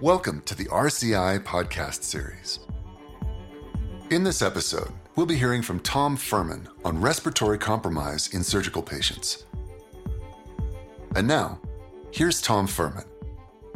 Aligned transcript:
Welcome 0.00 0.42
to 0.42 0.54
the 0.54 0.66
RCI 0.66 1.40
podcast 1.40 2.04
series. 2.04 2.60
In 4.10 4.22
this 4.22 4.42
episode, 4.42 4.92
we'll 5.16 5.26
be 5.26 5.34
hearing 5.34 5.60
from 5.60 5.80
Tom 5.80 6.16
Furman 6.16 6.68
on 6.84 7.00
respiratory 7.00 7.58
compromise 7.58 8.32
in 8.32 8.44
surgical 8.44 8.80
patients. 8.80 9.44
And 11.16 11.26
now, 11.26 11.60
here's 12.12 12.40
Tom 12.40 12.68
Furman. 12.68 13.06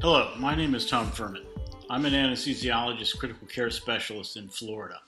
Hello, 0.01 0.33
my 0.39 0.55
name 0.55 0.77
is 0.77 0.89
Tom 0.89 1.11
Furman. 1.11 1.43
I'm 1.91 2.05
an 2.05 2.13
anesthesiologist, 2.13 3.19
critical 3.19 3.49
care 3.49 3.71
specialist 3.71 4.37
in 4.37 4.49
Florida. 4.49 5.01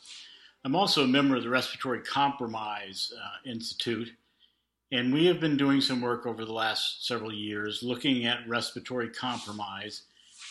I'm 0.65 0.74
also 0.74 1.05
a 1.05 1.06
member 1.06 1.37
of 1.37 1.45
the 1.45 1.48
Respiratory 1.48 2.01
Compromise 2.01 3.12
uh, 3.16 3.48
Institute, 3.48 4.10
and 4.91 5.15
we 5.15 5.27
have 5.27 5.38
been 5.38 5.56
doing 5.56 5.80
some 5.80 6.01
work 6.01 6.27
over 6.27 6.45
the 6.45 6.52
last 6.52 7.06
several 7.06 7.33
years 7.33 7.84
looking 7.84 8.27
at 8.27 8.41
respiratory 8.48 9.10
compromise 9.10 10.02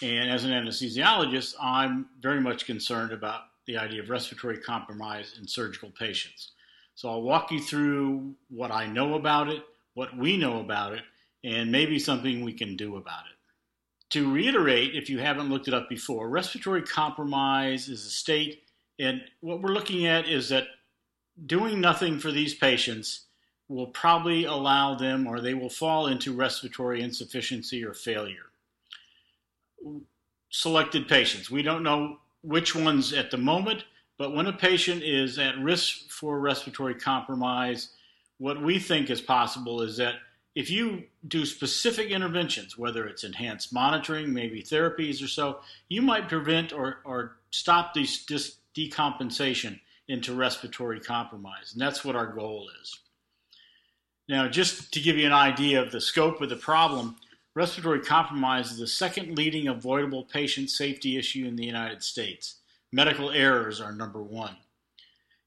and 0.03 0.30
as 0.30 0.43
an 0.43 0.52
anesthesiologist, 0.52 1.55
I'm 1.62 2.07
very 2.21 2.41
much 2.41 2.66
concerned 2.66 3.13
about 3.13 3.43
the 3.66 3.77
idea 3.77 4.02
of 4.02 4.09
respiratory 4.09 4.57
compromise 4.57 5.35
in 5.39 5.48
surgical 5.48 5.89
patients. 5.91 6.52
So 6.95 7.09
I'll 7.09 7.21
walk 7.21 7.52
you 7.52 7.62
through 7.62 8.35
what 8.49 8.70
I 8.70 8.85
know 8.85 9.13
about 9.13 9.48
it, 9.48 9.63
what 9.93 10.16
we 10.17 10.35
know 10.35 10.59
about 10.59 10.91
it, 10.91 11.03
and 11.45 11.71
maybe 11.71 11.99
something 11.99 12.43
we 12.43 12.52
can 12.52 12.76
do 12.76 12.98
about 12.98 13.23
it. 13.31 14.09
To 14.09 14.31
reiterate, 14.31 14.93
if 14.93 15.09
you 15.09 15.20
haven't 15.20 15.49
looked 15.49 15.70
it 15.70 15.73
up 15.73 15.88
before, 15.88 16.27
respiratory 16.27 16.81
compromise 16.81 17.88
is 17.88 18.05
a 18.05 18.09
state, 18.09 18.63
and 18.99 19.21
what 19.40 19.62
we're 19.62 19.71
looking 19.71 20.05
at 20.05 20.27
is 20.27 20.49
that 20.49 20.67
doing 21.45 21.79
nothing 21.79 22.20
for 22.20 22.31
these 22.31 22.54
patients 22.54 23.21
will 23.70 23.88
probably 23.88 24.43
allow 24.43 24.95
them 24.95 25.26
or 25.27 25.40
they 25.40 25.54
will 25.54 25.70
fall 25.70 26.07
into 26.07 26.34
respiratory 26.34 27.01
insufficiency 27.01 27.85
or 27.85 27.93
failure 27.93 28.51
selected 30.49 31.07
patients. 31.07 31.49
We 31.49 31.63
don't 31.63 31.84
know 31.84 32.17
which 32.41 32.76
ones 32.76 33.13
at 33.13 33.31
the 33.31 33.37
moment, 33.37 33.85
but 34.17 34.35
when 34.35 34.48
a 34.48 34.53
patient 34.53 35.03
is 35.03 35.39
at 35.39 35.57
risk 35.57 36.09
for 36.09 36.39
respiratory 36.39 36.95
compromise, 36.95 37.89
what 38.37 38.61
we 38.61 38.79
think 38.79 39.09
is 39.09 39.21
possible 39.21 39.81
is 39.81 39.98
that 39.98 40.15
if 40.55 40.70
you 40.70 41.04
do 41.27 41.45
specific 41.45 42.11
interventions, 42.11 42.77
whether 42.77 43.07
it's 43.07 43.23
enhanced 43.23 43.73
monitoring, 43.73 44.31
maybe 44.34 44.61
therapies 44.61 45.23
or 45.23 45.27
so, 45.27 45.59
you 45.89 46.01
might 46.01 46.29
prevent 46.29 46.71
or, 46.71 46.99
or 47.05 47.37
stop 47.49 47.93
this, 47.93 48.26
this 48.26 48.57
decompensation 48.76 49.79
into 50.07 50.35
respiratory 50.35 50.99
compromise. 50.99 51.71
And 51.73 51.81
that's 51.81 52.05
what 52.05 52.15
our 52.15 52.27
goal 52.27 52.70
is. 52.81 52.99
Now, 54.29 54.48
just 54.48 54.93
to 54.93 54.99
give 54.99 55.17
you 55.17 55.26
an 55.26 55.34
idea 55.34 55.81
of 55.81 55.91
the 55.91 56.01
scope 56.01 56.41
of 56.41 56.49
the 56.49 56.55
problem, 56.55 57.15
respiratory 57.55 58.01
compromise 58.01 58.71
is 58.71 58.79
the 58.79 58.87
second 58.87 59.37
leading 59.37 59.68
avoidable 59.68 60.23
patient 60.23 60.70
safety 60.70 61.18
issue 61.18 61.46
in 61.46 61.55
the 61.55 61.65
United 61.65 62.04
States. 62.04 62.55
Medical 62.91 63.32
errors 63.32 63.82
are 63.82 63.91
number 63.91 64.22
one. 64.22 64.56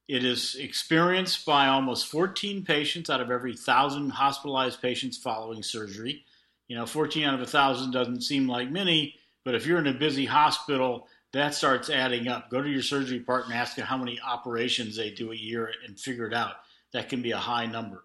It 0.08 0.24
is 0.24 0.54
experienced 0.54 1.44
by 1.44 1.66
almost 1.66 2.06
14 2.06 2.64
patients 2.64 3.10
out 3.10 3.20
of 3.20 3.30
every 3.30 3.52
1,000 3.52 4.10
hospitalized 4.10 4.80
patients 4.80 5.18
following 5.18 5.64
surgery. 5.64 6.24
You 6.68 6.76
know, 6.76 6.86
14 6.86 7.24
out 7.24 7.34
of 7.34 7.40
1,000 7.40 7.90
doesn't 7.90 8.22
seem 8.22 8.48
like 8.48 8.70
many, 8.70 9.16
but 9.44 9.56
if 9.56 9.66
you're 9.66 9.78
in 9.78 9.86
a 9.88 9.92
busy 9.92 10.24
hospital, 10.24 11.08
that 11.32 11.54
starts 11.54 11.91
adding 11.91 12.28
up. 12.28 12.50
Go 12.50 12.62
to 12.62 12.68
your 12.68 12.82
surgery 12.82 13.18
department, 13.18 13.52
and 13.52 13.60
ask 13.60 13.76
them 13.76 13.86
how 13.86 13.96
many 13.96 14.20
operations 14.20 14.96
they 14.96 15.10
do 15.10 15.32
a 15.32 15.36
year, 15.36 15.70
and 15.86 15.98
figure 15.98 16.26
it 16.26 16.34
out. 16.34 16.54
That 16.92 17.08
can 17.08 17.20
be 17.20 17.32
a 17.32 17.36
high 17.36 17.66
number. 17.66 18.04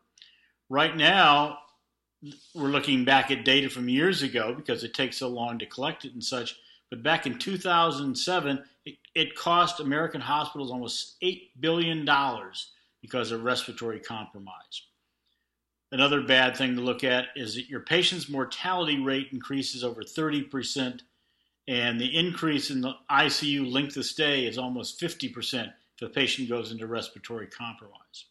Right 0.69 0.95
now, 0.95 1.59
we're 2.53 2.69
looking 2.69 3.05
back 3.05 3.31
at 3.31 3.45
data 3.45 3.69
from 3.69 3.89
years 3.89 4.21
ago 4.21 4.53
because 4.55 4.83
it 4.83 4.93
takes 4.93 5.17
so 5.17 5.27
long 5.27 5.59
to 5.59 5.65
collect 5.65 6.05
it 6.05 6.13
and 6.13 6.23
such. 6.23 6.55
But 6.89 7.03
back 7.03 7.25
in 7.25 7.39
2007, 7.39 8.63
it, 8.85 8.95
it 9.15 9.35
cost 9.35 9.79
American 9.79 10.21
hospitals 10.21 10.71
almost 10.71 11.19
$8 11.21 11.49
billion 11.59 12.07
because 13.01 13.31
of 13.31 13.43
respiratory 13.43 13.99
compromise. 13.99 14.83
Another 15.91 16.21
bad 16.21 16.55
thing 16.55 16.75
to 16.75 16.81
look 16.81 17.03
at 17.03 17.25
is 17.35 17.55
that 17.55 17.67
your 17.67 17.81
patient's 17.81 18.29
mortality 18.29 18.99
rate 18.99 19.29
increases 19.31 19.83
over 19.83 20.03
30%, 20.03 21.01
and 21.67 21.99
the 21.99 22.17
increase 22.17 22.69
in 22.69 22.81
the 22.81 22.93
ICU 23.09 23.69
length 23.69 23.97
of 23.97 24.05
stay 24.05 24.45
is 24.45 24.57
almost 24.57 25.01
50% 25.01 25.71
if 25.97 26.01
a 26.01 26.09
patient 26.09 26.49
goes 26.49 26.71
into 26.71 26.87
respiratory 26.87 27.47
compromise. 27.47 28.25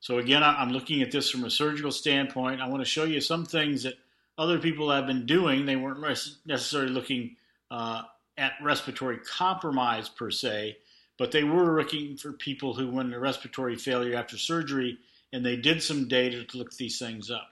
So 0.00 0.18
again, 0.18 0.42
I'm 0.42 0.70
looking 0.70 1.02
at 1.02 1.10
this 1.10 1.30
from 1.30 1.44
a 1.44 1.50
surgical 1.50 1.90
standpoint. 1.90 2.60
I 2.60 2.68
want 2.68 2.82
to 2.82 2.88
show 2.88 3.04
you 3.04 3.20
some 3.20 3.44
things 3.44 3.82
that 3.82 3.94
other 4.36 4.58
people 4.58 4.90
have 4.90 5.06
been 5.06 5.26
doing. 5.26 5.66
They 5.66 5.76
weren't 5.76 6.00
necessarily 6.46 6.92
looking 6.92 7.36
uh, 7.70 8.02
at 8.36 8.52
respiratory 8.62 9.18
compromise 9.18 10.08
per 10.08 10.30
se, 10.30 10.78
but 11.18 11.32
they 11.32 11.42
were 11.42 11.76
looking 11.76 12.16
for 12.16 12.32
people 12.32 12.74
who 12.74 12.88
went 12.88 13.06
into 13.06 13.18
respiratory 13.18 13.74
failure 13.74 14.16
after 14.16 14.38
surgery, 14.38 14.98
and 15.32 15.44
they 15.44 15.56
did 15.56 15.82
some 15.82 16.06
data 16.06 16.44
to 16.44 16.58
look 16.58 16.72
these 16.74 16.98
things 16.98 17.30
up. 17.30 17.50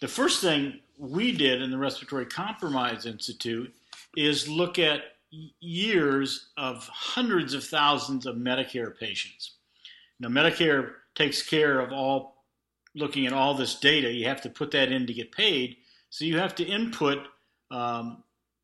The 0.00 0.08
first 0.08 0.40
thing 0.40 0.80
we 0.98 1.32
did 1.32 1.60
in 1.60 1.70
the 1.70 1.78
Respiratory 1.78 2.26
Compromise 2.26 3.06
Institute 3.06 3.74
is 4.16 4.48
look 4.48 4.78
at 4.78 5.00
years 5.60 6.46
of 6.56 6.86
hundreds 6.86 7.54
of 7.54 7.64
thousands 7.64 8.26
of 8.26 8.36
Medicare 8.36 8.96
patients. 8.96 9.52
Now, 10.20 10.28
Medicare 10.28 10.92
takes 11.14 11.42
care 11.42 11.80
of 11.80 11.92
all 11.92 12.44
looking 12.94 13.26
at 13.26 13.32
all 13.32 13.54
this 13.54 13.74
data. 13.74 14.12
You 14.12 14.26
have 14.28 14.42
to 14.42 14.50
put 14.50 14.70
that 14.72 14.92
in 14.92 15.06
to 15.06 15.12
get 15.12 15.32
paid. 15.32 15.76
So 16.10 16.24
you 16.24 16.38
have 16.38 16.54
to 16.56 16.64
input 16.64 17.18
um, 17.70 18.22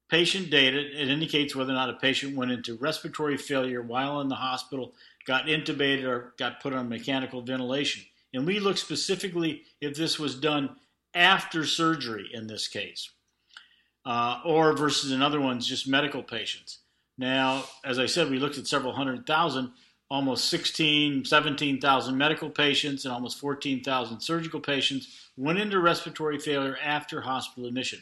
patient 0.08 0.50
data. 0.50 0.78
It 0.78 1.08
indicates 1.08 1.54
whether 1.54 1.72
or 1.72 1.76
not 1.76 1.90
a 1.90 1.94
patient 1.94 2.36
went 2.36 2.52
into 2.52 2.76
respiratory 2.76 3.36
failure 3.36 3.82
while 3.82 4.20
in 4.20 4.28
the 4.28 4.36
hospital, 4.36 4.94
got 5.26 5.46
intubated, 5.46 6.04
or 6.04 6.34
got 6.38 6.60
put 6.60 6.72
on 6.72 6.88
mechanical 6.88 7.42
ventilation. 7.42 8.04
And 8.32 8.46
we 8.46 8.60
look 8.60 8.78
specifically 8.78 9.62
if 9.80 9.96
this 9.96 10.18
was 10.18 10.36
done 10.36 10.76
after 11.14 11.66
surgery 11.66 12.28
in 12.32 12.46
this 12.46 12.68
case, 12.68 13.10
uh, 14.06 14.40
or 14.44 14.76
versus 14.76 15.10
another 15.10 15.40
one's 15.40 15.66
just 15.66 15.88
medical 15.88 16.22
patients. 16.22 16.78
Now, 17.18 17.64
as 17.84 17.98
I 17.98 18.06
said, 18.06 18.30
we 18.30 18.38
looked 18.38 18.58
at 18.58 18.68
several 18.68 18.92
hundred 18.92 19.26
thousand 19.26 19.72
almost 20.10 20.46
16, 20.46 21.24
17,000 21.24 22.18
medical 22.18 22.50
patients 22.50 23.04
and 23.04 23.14
almost 23.14 23.38
14,000 23.38 24.20
surgical 24.20 24.60
patients 24.60 25.30
went 25.36 25.58
into 25.58 25.78
respiratory 25.78 26.38
failure 26.38 26.76
after 26.82 27.20
hospital 27.20 27.66
admission. 27.66 28.00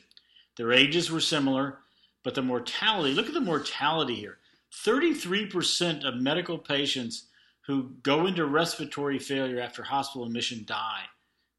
Their 0.56 0.72
ages 0.72 1.10
were 1.10 1.20
similar, 1.20 1.78
but 2.24 2.34
the 2.34 2.42
mortality 2.42 3.14
look 3.14 3.26
at 3.26 3.34
the 3.34 3.40
mortality 3.40 4.14
here 4.14 4.38
33% 4.74 6.04
of 6.04 6.20
medical 6.20 6.58
patients 6.58 7.24
who 7.66 7.90
go 8.02 8.26
into 8.26 8.44
respiratory 8.46 9.18
failure 9.18 9.60
after 9.60 9.82
hospital 9.82 10.26
admission 10.26 10.64
die. 10.66 11.02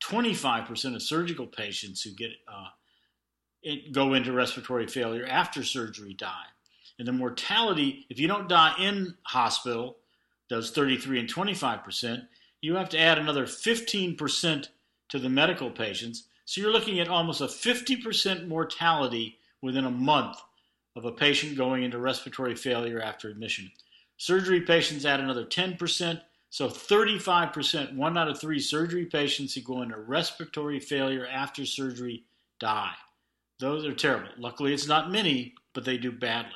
25% 0.04 0.96
of 0.96 1.02
surgical 1.02 1.46
patients 1.46 2.02
who 2.02 2.12
get 2.12 2.32
uh, 2.48 2.68
it, 3.62 3.92
go 3.92 4.14
into 4.14 4.32
respiratory 4.32 4.88
failure 4.88 5.26
after 5.28 5.64
surgery 5.64 6.14
die. 6.14 6.46
And 6.98 7.08
the 7.08 7.12
mortality, 7.12 8.06
if 8.10 8.20
you 8.20 8.28
don't 8.28 8.50
die 8.50 8.74
in 8.80 9.16
hospital, 9.24 9.98
does 10.50 10.72
33 10.72 11.20
and 11.20 11.34
25%, 11.34 12.28
you 12.62 12.76
have 12.76 12.90
to 12.90 13.00
add 13.00 13.18
another 13.18 13.46
15% 13.46 14.68
to 15.10 15.20
the 15.20 15.30
medical 15.30 15.70
patients. 15.70 16.24
So 16.46 16.62
you're 16.62 16.74
looking 16.74 17.00
at 17.00 17.08
almost 17.08 17.42
a 17.42 17.46
50% 17.46 18.48
mortality 18.48 19.38
within 19.62 19.86
a 19.86 19.92
month 19.92 20.38
of 20.96 21.06
a 21.06 21.12
patient 21.12 21.58
going 21.58 21.84
into 21.84 22.00
respiratory 22.00 22.56
failure 22.56 23.02
after 23.02 23.30
admission. 23.30 23.72
Surgery 24.18 24.62
patients 24.62 25.06
add 25.06 25.20
another 25.20 25.46
10%, 25.46 26.22
so 26.50 26.68
35%, 26.68 27.96
one 27.96 28.18
out 28.18 28.28
of 28.28 28.40
three 28.40 28.60
surgery 28.60 29.06
patients 29.06 29.54
who 29.54 29.62
go 29.62 29.82
into 29.82 29.98
respiratory 29.98 30.80
failure 30.80 31.28
after 31.28 31.66
surgery 31.66 32.24
die. 32.60 32.94
Those 33.60 33.86
are 33.86 33.94
terrible. 33.94 34.30
Luckily, 34.38 34.74
it's 34.74 34.88
not 34.88 35.12
many, 35.12 35.54
but 35.74 35.86
they 35.86 35.98
do 35.98 36.12
badly. 36.12 36.52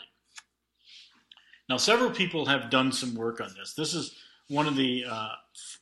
Now, 1.69 1.77
several 1.77 2.12
people 2.12 2.45
have 2.45 2.69
done 2.69 2.92
some 2.92 3.15
work 3.15 3.39
on 3.39 3.50
this. 3.57 3.74
This 3.74 3.94
is 3.94 4.15
one 4.50 4.68
of 4.68 4.75
the 4.75 5.06
uh, 5.10 5.30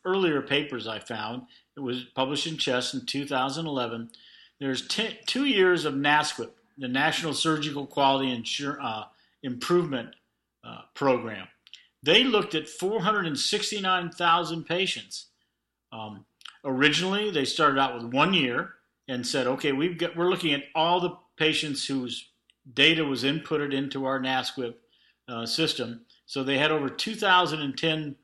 earlier 0.05 0.41
papers 0.41 0.87
I 0.87 0.99
found. 0.99 1.43
It 1.75 1.79
was 1.79 2.03
published 2.15 2.47
in 2.47 2.57
Chest 2.57 2.93
in 2.93 3.05
2011. 3.05 4.11
There's 4.59 4.87
two 4.87 5.45
years 5.45 5.85
of 5.85 5.95
NSQIP, 5.95 6.51
the 6.77 6.87
National 6.87 7.33
Surgical 7.33 7.87
Quality 7.87 8.35
Insur- 8.35 8.77
uh, 8.81 9.05
Improvement 9.41 10.15
uh, 10.63 10.81
Program. 10.93 11.47
They 12.03 12.23
looked 12.23 12.53
at 12.55 12.69
469,000 12.69 14.63
patients. 14.63 15.27
Um, 15.91 16.25
originally, 16.63 17.31
they 17.31 17.45
started 17.45 17.79
out 17.79 17.95
with 17.95 18.13
one 18.13 18.33
year 18.33 18.75
and 19.07 19.25
said, 19.25 19.47
okay, 19.47 19.71
we've 19.71 19.97
got, 19.97 20.15
we're 20.15 20.29
looking 20.29 20.53
at 20.53 20.65
all 20.75 20.99
the 20.99 21.17
patients 21.37 21.87
whose 21.87 22.29
data 22.71 23.03
was 23.03 23.23
inputted 23.23 23.73
into 23.73 24.05
our 24.05 24.19
NSQIP 24.19 24.75
uh, 25.31 25.45
system. 25.45 26.01
So 26.25 26.43
they 26.43 26.57
had 26.57 26.71
over 26.71 26.89
2,010 26.89 28.15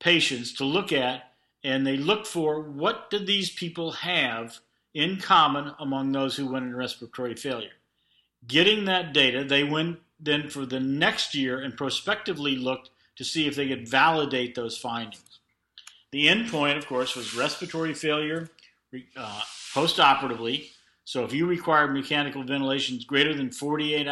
patients 0.00 0.52
to 0.54 0.64
look 0.64 0.92
at, 0.92 1.32
and 1.62 1.86
they 1.86 1.96
looked 1.96 2.26
for 2.26 2.60
what 2.62 3.10
did 3.10 3.26
these 3.26 3.50
people 3.50 3.92
have 3.92 4.58
in 4.94 5.18
common 5.18 5.72
among 5.78 6.12
those 6.12 6.36
who 6.36 6.50
went 6.50 6.64
into 6.64 6.76
respiratory 6.76 7.34
failure. 7.34 7.70
Getting 8.46 8.86
that 8.86 9.12
data, 9.12 9.44
they 9.44 9.64
went 9.64 10.00
then 10.18 10.50
for 10.50 10.66
the 10.66 10.80
next 10.80 11.34
year 11.34 11.60
and 11.60 11.76
prospectively 11.76 12.56
looked 12.56 12.90
to 13.16 13.24
see 13.24 13.46
if 13.46 13.56
they 13.56 13.68
could 13.68 13.88
validate 13.88 14.54
those 14.54 14.76
findings. 14.76 15.40
The 16.10 16.26
endpoint, 16.26 16.76
of 16.76 16.86
course, 16.86 17.16
was 17.16 17.34
respiratory 17.34 17.94
failure 17.94 18.50
uh, 19.16 19.40
postoperatively. 19.72 20.68
So 21.04 21.24
if 21.24 21.32
you 21.32 21.46
required 21.46 21.92
mechanical 21.92 22.42
ventilation 22.44 23.00
greater 23.06 23.34
than 23.34 23.50
48 23.50 24.06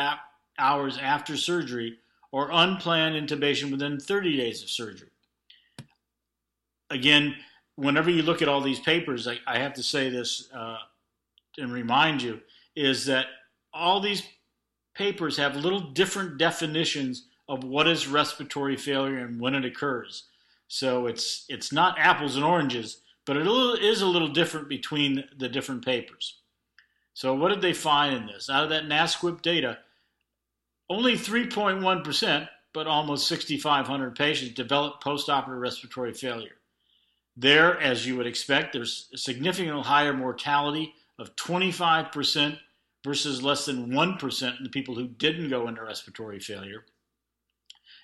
hours 0.59 0.99
after 0.99 1.37
surgery 1.37 1.99
or 2.33 2.51
unplanned 2.53 3.15
intubation 3.17 3.71
within 3.71 3.99
30 3.99 4.37
days 4.37 4.63
of 4.63 4.71
surgery. 4.71 5.09
Again, 6.91 7.35
whenever 7.77 8.11
you 8.11 8.23
look 8.23 8.43
at 8.43 8.49
all 8.49 8.61
these 8.61 8.81
papers, 8.81 9.27
I, 9.27 9.39
I 9.47 9.59
have 9.59 9.75
to 9.75 9.83
say 9.83 10.11
this 10.11 10.49
uh, 10.53 10.79
and 11.59 11.73
remind 11.73 12.23
you 12.23 12.41
is 12.77 13.07
that 13.07 13.27
all 13.73 14.01
these 14.01 14.23
papers 14.95 15.37
have 15.37 15.57
little 15.57 15.81
different 15.81 16.39
definitions 16.39 17.27
of 17.49 17.65
what 17.65 17.89
is 17.89 18.07
respiratory 18.07 18.77
failure 18.77 19.19
and 19.19 19.41
when 19.41 19.55
it 19.55 19.65
occurs. 19.65 20.25
So 20.69 21.07
it's 21.07 21.47
it's 21.49 21.73
not 21.73 21.99
apples 21.99 22.37
and 22.37 22.45
oranges, 22.45 23.03
but 23.27 23.37
it 23.37 23.47
is 23.47 24.03
a 24.03 24.07
little 24.07 24.29
different 24.29 24.69
between 24.69 25.25
the 25.37 25.49
different 25.49 25.85
papers. 25.85 26.41
So 27.13 27.35
what 27.35 27.49
did 27.49 27.61
they 27.61 27.73
find 27.73 28.15
in 28.15 28.27
this? 28.27 28.49
Out 28.49 28.65
of 28.65 28.71
that 28.71 28.85
NSQIP 28.85 29.43
data, 29.43 29.79
only 30.91 31.15
3.1%, 31.15 32.49
but 32.75 32.87
almost 32.87 33.29
6,500 33.29 34.15
patients 34.17 34.55
develop 34.55 35.03
postoperative 35.03 35.61
respiratory 35.61 36.13
failure. 36.13 36.57
There, 37.37 37.81
as 37.81 38.07
you 38.07 38.17
would 38.17 38.27
expect, 38.27 38.73
there's 38.73 39.09
a 39.15 39.17
significantly 39.17 39.83
higher 39.83 40.13
mortality 40.13 40.93
of 41.19 41.35
25% 41.37 42.59
versus 43.05 43.43
less 43.43 43.65
than 43.65 43.91
1% 43.91 44.59
in 44.59 44.65
the 44.65 44.69
people 44.69 44.95
who 44.95 45.07
didn't 45.07 45.49
go 45.49 45.69
into 45.69 45.83
respiratory 45.83 46.41
failure. 46.41 46.85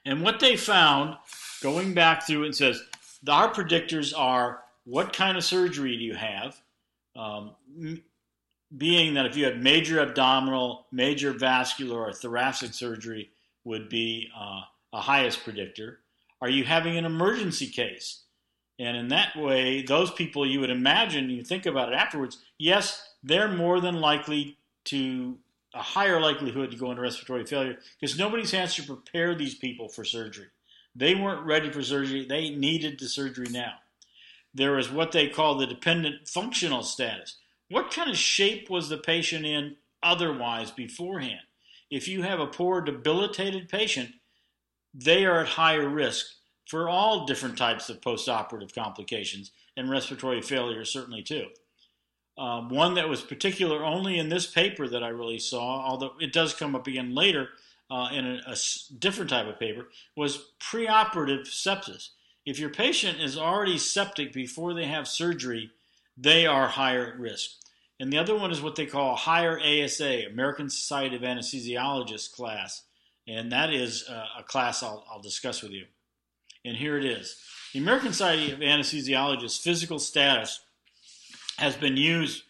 And 0.06 0.22
what 0.22 0.38
they 0.38 0.56
found, 0.56 1.16
going 1.62 1.92
back 1.92 2.26
through 2.26 2.44
it, 2.44 2.54
says 2.54 2.80
our 3.28 3.52
predictors 3.52 4.16
are 4.16 4.60
what 4.84 5.12
kind 5.12 5.36
of 5.36 5.44
surgery 5.44 5.96
do 5.96 6.04
you 6.04 6.14
have? 6.14 6.60
Um, 7.16 7.56
being 8.76 9.14
that 9.14 9.26
if 9.26 9.36
you 9.36 9.44
had 9.44 9.62
major 9.62 10.00
abdominal, 10.00 10.86
major 10.90 11.32
vascular, 11.32 12.00
or 12.00 12.12
thoracic 12.12 12.74
surgery, 12.74 13.30
would 13.64 13.88
be 13.88 14.28
uh, 14.38 14.60
a 14.92 15.00
highest 15.00 15.44
predictor. 15.44 16.00
Are 16.40 16.48
you 16.48 16.64
having 16.64 16.96
an 16.96 17.04
emergency 17.04 17.66
case? 17.66 18.22
And 18.78 18.96
in 18.96 19.08
that 19.08 19.36
way, 19.36 19.82
those 19.82 20.10
people 20.10 20.46
you 20.46 20.60
would 20.60 20.70
imagine, 20.70 21.30
you 21.30 21.42
think 21.42 21.66
about 21.66 21.92
it 21.92 21.96
afterwards, 21.96 22.38
yes, 22.58 23.14
they're 23.22 23.48
more 23.48 23.80
than 23.80 24.00
likely 24.00 24.58
to 24.84 25.38
a 25.74 25.82
higher 25.82 26.20
likelihood 26.20 26.70
to 26.70 26.76
go 26.76 26.90
into 26.90 27.02
respiratory 27.02 27.44
failure 27.44 27.78
because 27.98 28.18
nobody's 28.18 28.50
has 28.50 28.74
to 28.74 28.82
prepare 28.82 29.34
these 29.34 29.54
people 29.54 29.88
for 29.88 30.04
surgery. 30.04 30.46
They 30.94 31.14
weren't 31.14 31.46
ready 31.46 31.70
for 31.70 31.82
surgery, 31.82 32.26
they 32.26 32.50
needed 32.50 32.98
the 32.98 33.08
surgery 33.08 33.48
now. 33.50 33.74
There 34.54 34.78
is 34.78 34.90
what 34.90 35.12
they 35.12 35.28
call 35.28 35.56
the 35.56 35.66
dependent 35.66 36.28
functional 36.28 36.82
status. 36.82 37.36
What 37.68 37.90
kind 37.90 38.10
of 38.10 38.16
shape 38.16 38.70
was 38.70 38.88
the 38.88 38.98
patient 38.98 39.44
in 39.44 39.76
otherwise 40.02 40.70
beforehand? 40.70 41.40
If 41.90 42.08
you 42.08 42.22
have 42.22 42.40
a 42.40 42.46
poor, 42.46 42.80
debilitated 42.80 43.68
patient, 43.68 44.10
they 44.94 45.24
are 45.24 45.40
at 45.40 45.48
higher 45.48 45.88
risk 45.88 46.26
for 46.66 46.88
all 46.88 47.26
different 47.26 47.56
types 47.56 47.88
of 47.88 48.00
postoperative 48.00 48.74
complications, 48.74 49.52
and 49.76 49.90
respiratory 49.90 50.42
failure 50.42 50.84
certainly 50.84 51.22
too. 51.22 51.46
Um, 52.38 52.68
one 52.68 52.94
that 52.94 53.08
was 53.08 53.22
particular 53.22 53.84
only 53.84 54.18
in 54.18 54.28
this 54.28 54.46
paper 54.46 54.88
that 54.88 55.02
I 55.02 55.08
really 55.08 55.38
saw, 55.38 55.80
although 55.86 56.12
it 56.20 56.32
does 56.32 56.54
come 56.54 56.74
up 56.74 56.86
again 56.86 57.14
later 57.14 57.50
uh, 57.90 58.08
in 58.12 58.26
a, 58.26 58.40
a, 58.46 58.56
different 58.98 59.30
type 59.30 59.46
of 59.46 59.58
paper, 59.58 59.88
was 60.16 60.52
preoperative 60.60 61.46
sepsis. 61.46 62.10
If 62.44 62.58
your 62.58 62.70
patient 62.70 63.20
is 63.20 63.38
already 63.38 63.78
septic 63.78 64.32
before 64.32 64.74
they 64.74 64.86
have 64.86 65.08
surgery, 65.08 65.70
they 66.16 66.46
are 66.46 66.68
higher 66.68 67.06
at 67.06 67.18
risk. 67.18 67.50
And 67.98 68.12
the 68.12 68.18
other 68.18 68.36
one 68.36 68.50
is 68.50 68.60
what 68.60 68.76
they 68.76 68.86
call 68.86 69.16
higher 69.16 69.58
ASA, 69.58 70.26
American 70.30 70.68
Society 70.68 71.16
of 71.16 71.22
Anesthesiologists 71.22 72.30
class. 72.30 72.82
And 73.26 73.50
that 73.52 73.72
is 73.72 74.08
uh, 74.08 74.26
a 74.38 74.42
class 74.42 74.82
I'll, 74.82 75.04
I'll 75.10 75.20
discuss 75.20 75.62
with 75.62 75.72
you. 75.72 75.86
And 76.64 76.76
here 76.76 76.96
it 76.98 77.04
is. 77.04 77.36
The 77.72 77.78
American 77.78 78.12
Society 78.12 78.52
of 78.52 78.60
Anesthesiologists 78.60 79.62
physical 79.62 79.98
status 79.98 80.60
has 81.58 81.76
been 81.76 81.96
used 81.96 82.42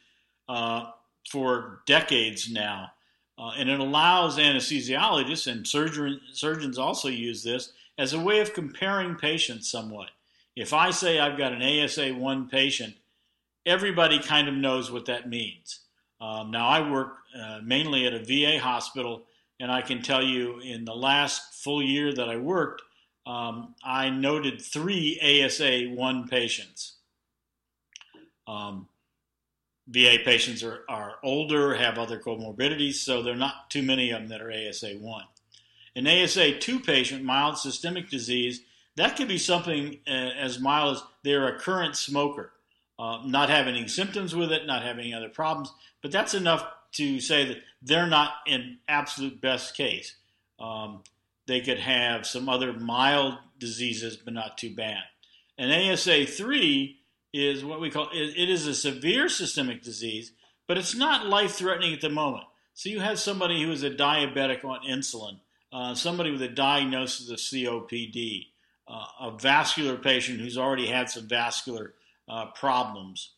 uh, 0.48 0.86
for 1.30 1.80
decades 1.86 2.50
now. 2.50 2.90
Uh, 3.38 3.52
and 3.56 3.68
it 3.68 3.78
allows 3.78 4.38
anesthesiologists 4.38 5.50
and 5.50 5.66
surgeon, 5.66 6.20
surgeons 6.32 6.78
also 6.78 7.08
use 7.08 7.42
this 7.42 7.72
as 7.98 8.12
a 8.12 8.20
way 8.20 8.40
of 8.40 8.54
comparing 8.54 9.14
patients 9.14 9.70
somewhat. 9.70 10.10
If 10.54 10.72
I 10.72 10.90
say 10.90 11.18
I've 11.18 11.36
got 11.36 11.52
an 11.52 11.62
ASA 11.62 12.14
1 12.14 12.48
patient, 12.48 12.94
everybody 13.66 14.20
kind 14.20 14.48
of 14.48 14.54
knows 14.54 14.90
what 14.90 15.06
that 15.06 15.28
means. 15.28 15.80
Um, 16.20 16.50
now, 16.50 16.68
I 16.68 16.88
work 16.90 17.16
uh, 17.38 17.60
mainly 17.62 18.06
at 18.06 18.14
a 18.14 18.24
VA 18.24 18.58
hospital, 18.58 19.26
and 19.60 19.70
I 19.70 19.82
can 19.82 20.00
tell 20.00 20.22
you 20.22 20.60
in 20.60 20.84
the 20.84 20.94
last 20.94 21.62
full 21.62 21.82
year 21.82 22.14
that 22.14 22.28
I 22.28 22.36
worked, 22.36 22.82
um, 23.26 23.74
I 23.84 24.08
noted 24.08 24.62
three 24.62 25.18
ASA 25.20 25.88
1 25.88 26.28
patients. 26.28 26.94
Um, 28.46 28.88
VA 29.88 30.18
patients 30.24 30.62
are, 30.62 30.84
are 30.88 31.16
older, 31.22 31.74
have 31.74 31.98
other 31.98 32.18
comorbidities, 32.18 32.94
so 32.94 33.22
there 33.22 33.34
are 33.34 33.36
not 33.36 33.68
too 33.68 33.82
many 33.82 34.10
of 34.10 34.20
them 34.20 34.28
that 34.28 34.40
are 34.40 34.52
ASA 34.52 34.94
1. 34.94 35.24
An 35.96 36.06
ASA 36.06 36.58
2 36.58 36.80
patient, 36.80 37.24
mild 37.24 37.58
systemic 37.58 38.08
disease, 38.08 38.62
that 38.96 39.16
could 39.16 39.28
be 39.28 39.38
something 39.38 39.98
uh, 40.06 40.10
as 40.10 40.60
mild 40.60 40.96
as 40.96 41.02
they're 41.22 41.48
a 41.48 41.58
current 41.58 41.96
smoker, 41.96 42.52
uh, 42.98 43.20
not 43.24 43.50
having 43.50 43.76
any 43.76 43.88
symptoms 43.88 44.34
with 44.34 44.52
it, 44.52 44.66
not 44.66 44.82
having 44.82 45.06
any 45.06 45.14
other 45.14 45.28
problems, 45.28 45.72
but 46.02 46.10
that's 46.10 46.34
enough 46.34 46.66
to 46.92 47.20
say 47.20 47.44
that 47.44 47.58
they're 47.82 48.06
not 48.06 48.32
in 48.46 48.78
absolute 48.88 49.40
best 49.40 49.76
case. 49.76 50.16
Um, 50.58 51.02
they 51.46 51.60
could 51.60 51.78
have 51.78 52.26
some 52.26 52.48
other 52.48 52.72
mild 52.72 53.34
diseases, 53.58 54.16
but 54.16 54.34
not 54.34 54.58
too 54.58 54.74
bad. 54.74 55.02
An 55.58 55.70
ASA 55.70 56.26
3 56.26 56.98
is 57.32 57.64
what 57.64 57.80
we 57.80 57.90
call 57.90 58.08
it 58.12 58.48
is 58.48 58.66
a 58.66 58.74
severe 58.74 59.28
systemic 59.28 59.82
disease, 59.82 60.32
but 60.66 60.78
it's 60.78 60.94
not 60.94 61.26
life 61.26 61.52
threatening 61.52 61.92
at 61.92 62.00
the 62.00 62.08
moment. 62.08 62.44
So 62.74 62.88
you 62.88 63.00
have 63.00 63.18
somebody 63.18 63.62
who 63.62 63.70
is 63.70 63.82
a 63.82 63.90
diabetic 63.90 64.64
on 64.64 64.80
insulin, 64.88 65.38
uh, 65.72 65.94
somebody 65.94 66.30
with 66.30 66.42
a 66.42 66.48
diagnosis 66.48 67.30
of 67.30 67.38
COPD, 67.38 68.46
uh, 68.88 69.06
a 69.20 69.30
vascular 69.38 69.96
patient 69.96 70.40
who's 70.40 70.58
already 70.58 70.86
had 70.86 71.08
some 71.08 71.26
vascular 71.26 71.94
uh, 72.28 72.46
problems. 72.54 73.32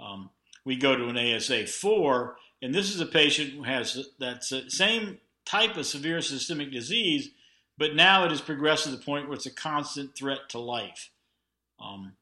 Um, 0.00 0.30
we 0.64 0.76
go 0.76 0.96
to 0.96 1.08
an 1.08 1.18
ASA 1.18 1.66
4, 1.66 2.36
and 2.62 2.74
this 2.74 2.94
is 2.94 3.00
a 3.00 3.06
patient 3.06 3.50
who 3.50 3.62
has 3.62 4.08
that 4.18 4.44
same 4.44 5.18
type 5.44 5.76
of 5.76 5.86
severe 5.86 6.20
systemic 6.20 6.72
disease, 6.72 7.30
but 7.76 7.94
now 7.94 8.24
it 8.24 8.30
has 8.30 8.40
progressed 8.40 8.84
to 8.84 8.90
the 8.90 8.96
point 8.96 9.26
where 9.26 9.36
it's 9.36 9.46
a 9.46 9.50
constant 9.50 10.16
threat 10.16 10.48
to 10.50 10.58
life. 10.58 11.10
Um, 11.80 12.14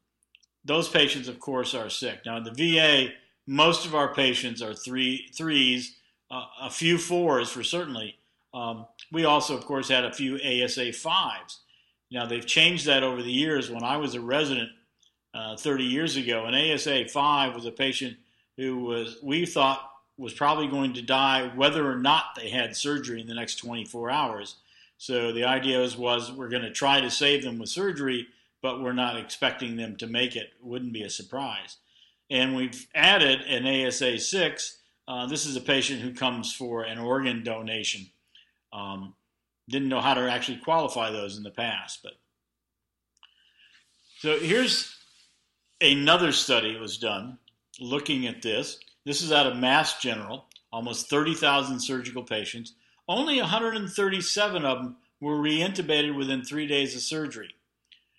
those 0.64 0.88
patients, 0.88 1.28
of 1.28 1.40
course, 1.40 1.74
are 1.74 1.90
sick. 1.90 2.20
Now, 2.24 2.36
in 2.36 2.44
the 2.44 2.50
VA, 2.52 3.12
most 3.46 3.86
of 3.86 3.94
our 3.94 4.14
patients 4.14 4.62
are 4.62 4.74
three 4.74 5.28
threes, 5.36 5.96
uh, 6.30 6.44
a 6.60 6.70
few 6.70 6.98
fours 6.98 7.50
for 7.50 7.62
certainly. 7.62 8.16
Um, 8.54 8.86
we 9.10 9.24
also, 9.24 9.56
of 9.56 9.64
course, 9.64 9.88
had 9.88 10.04
a 10.04 10.12
few 10.12 10.36
ASA 10.36 10.92
fives. 10.92 11.60
Now, 12.10 12.26
they've 12.26 12.46
changed 12.46 12.86
that 12.86 13.02
over 13.02 13.22
the 13.22 13.32
years. 13.32 13.70
When 13.70 13.82
I 13.82 13.96
was 13.96 14.14
a 14.14 14.20
resident 14.20 14.70
uh, 15.34 15.56
30 15.56 15.84
years 15.84 16.16
ago, 16.16 16.44
an 16.44 16.54
ASA 16.54 17.06
5 17.06 17.54
was 17.54 17.66
a 17.66 17.70
patient 17.70 18.16
who 18.56 18.84
was 18.84 19.16
we 19.22 19.46
thought 19.46 19.90
was 20.18 20.34
probably 20.34 20.68
going 20.68 20.92
to 20.92 21.02
die 21.02 21.50
whether 21.56 21.90
or 21.90 21.96
not 21.96 22.36
they 22.36 22.50
had 22.50 22.76
surgery 22.76 23.20
in 23.20 23.26
the 23.26 23.34
next 23.34 23.56
24 23.56 24.10
hours. 24.10 24.56
So 24.98 25.32
the 25.32 25.44
idea 25.44 25.80
was, 25.80 25.96
was 25.96 26.30
we're 26.30 26.48
going 26.48 26.62
to 26.62 26.70
try 26.70 27.00
to 27.00 27.10
save 27.10 27.42
them 27.42 27.58
with 27.58 27.70
surgery, 27.70 28.28
but 28.60 28.80
we're 28.80 28.92
not 28.92 29.16
expecting 29.16 29.76
them 29.76 29.96
to 29.96 30.06
make 30.06 30.36
it. 30.36 30.52
it 30.60 30.64
wouldn't 30.64 30.92
be 30.92 31.02
a 31.02 31.10
surprise. 31.10 31.78
And 32.30 32.54
we've 32.54 32.86
added 32.94 33.40
an 33.40 33.66
ASA 33.66 34.18
6. 34.18 34.78
Uh, 35.08 35.26
this 35.26 35.44
is 35.44 35.56
a 35.56 35.60
patient 35.60 36.00
who 36.00 36.14
comes 36.14 36.52
for 36.52 36.84
an 36.84 36.98
organ 36.98 37.42
donation. 37.42 38.06
Um, 38.72 39.14
didn't 39.68 39.88
know 39.88 40.00
how 40.00 40.14
to 40.14 40.30
actually 40.30 40.58
qualify 40.58 41.10
those 41.10 41.36
in 41.36 41.42
the 41.42 41.50
past, 41.50 42.00
but 42.02 42.12
so 44.18 44.38
here's 44.38 44.94
another 45.82 46.32
study 46.32 46.76
was 46.76 46.96
done 46.96 47.38
looking 47.80 48.26
at 48.26 48.42
this. 48.42 48.78
This 49.04 49.20
is 49.20 49.32
out 49.32 49.46
of 49.46 49.56
Mass 49.56 49.98
General, 49.98 50.46
almost 50.72 51.10
30,000 51.10 51.80
surgical 51.80 52.22
patients. 52.22 52.74
Only 53.08 53.40
137 53.40 54.64
of 54.64 54.78
them 54.78 54.96
were 55.20 55.36
reintubated 55.36 56.16
within 56.16 56.44
three 56.44 56.66
days 56.66 56.94
of 56.94 57.02
surgery. 57.02 57.54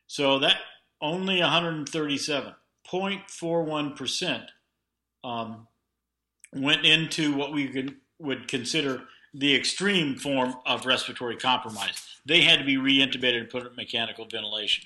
So 0.08 0.40
that 0.40 0.58
only 1.02 1.40
137, 1.40 2.54
0.41% 2.88 4.46
um, 5.24 5.68
went 6.54 6.86
into 6.86 7.36
what 7.36 7.54
we 7.54 7.68
could, 7.68 7.96
would 8.20 8.48
consider 8.48 9.04
the 9.34 9.56
extreme 9.56 10.16
form 10.16 10.56
of 10.66 10.86
respiratory 10.86 11.38
compromise. 11.38 12.20
They 12.26 12.42
had 12.42 12.60
to 12.60 12.66
be 12.66 12.76
reintubated 12.76 13.40
and 13.40 13.50
put 13.50 13.66
in 13.66 13.76
mechanical 13.76 14.26
ventilation. 14.26 14.86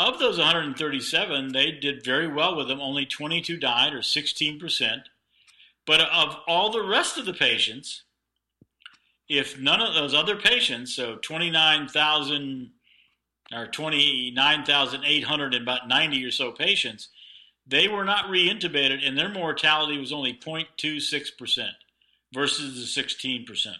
Of 0.00 0.18
those 0.18 0.38
137, 0.38 1.52
they 1.52 1.72
did 1.72 2.02
very 2.02 2.26
well 2.26 2.56
with 2.56 2.68
them. 2.68 2.80
Only 2.80 3.04
22 3.04 3.58
died, 3.58 3.92
or 3.92 3.98
16%. 3.98 5.02
But 5.84 6.00
of 6.00 6.38
all 6.48 6.70
the 6.70 6.82
rest 6.82 7.18
of 7.18 7.26
the 7.26 7.34
patients, 7.34 8.04
if 9.28 9.58
none 9.58 9.82
of 9.82 9.92
those 9.92 10.14
other 10.14 10.36
patients, 10.36 10.94
so 10.94 11.16
29,000 11.16 12.70
or 13.52 13.66
29,800 13.66 15.54
and 15.54 15.62
about 15.62 15.86
90 15.86 16.24
or 16.24 16.30
so 16.30 16.50
patients, 16.50 17.10
they 17.66 17.86
were 17.86 18.04
not 18.04 18.24
reintubated 18.24 19.06
and 19.06 19.18
their 19.18 19.28
mortality 19.28 19.98
was 19.98 20.14
only 20.14 20.32
0.26% 20.32 21.68
versus 22.32 22.94
the 22.94 23.02
16%. 23.02 23.74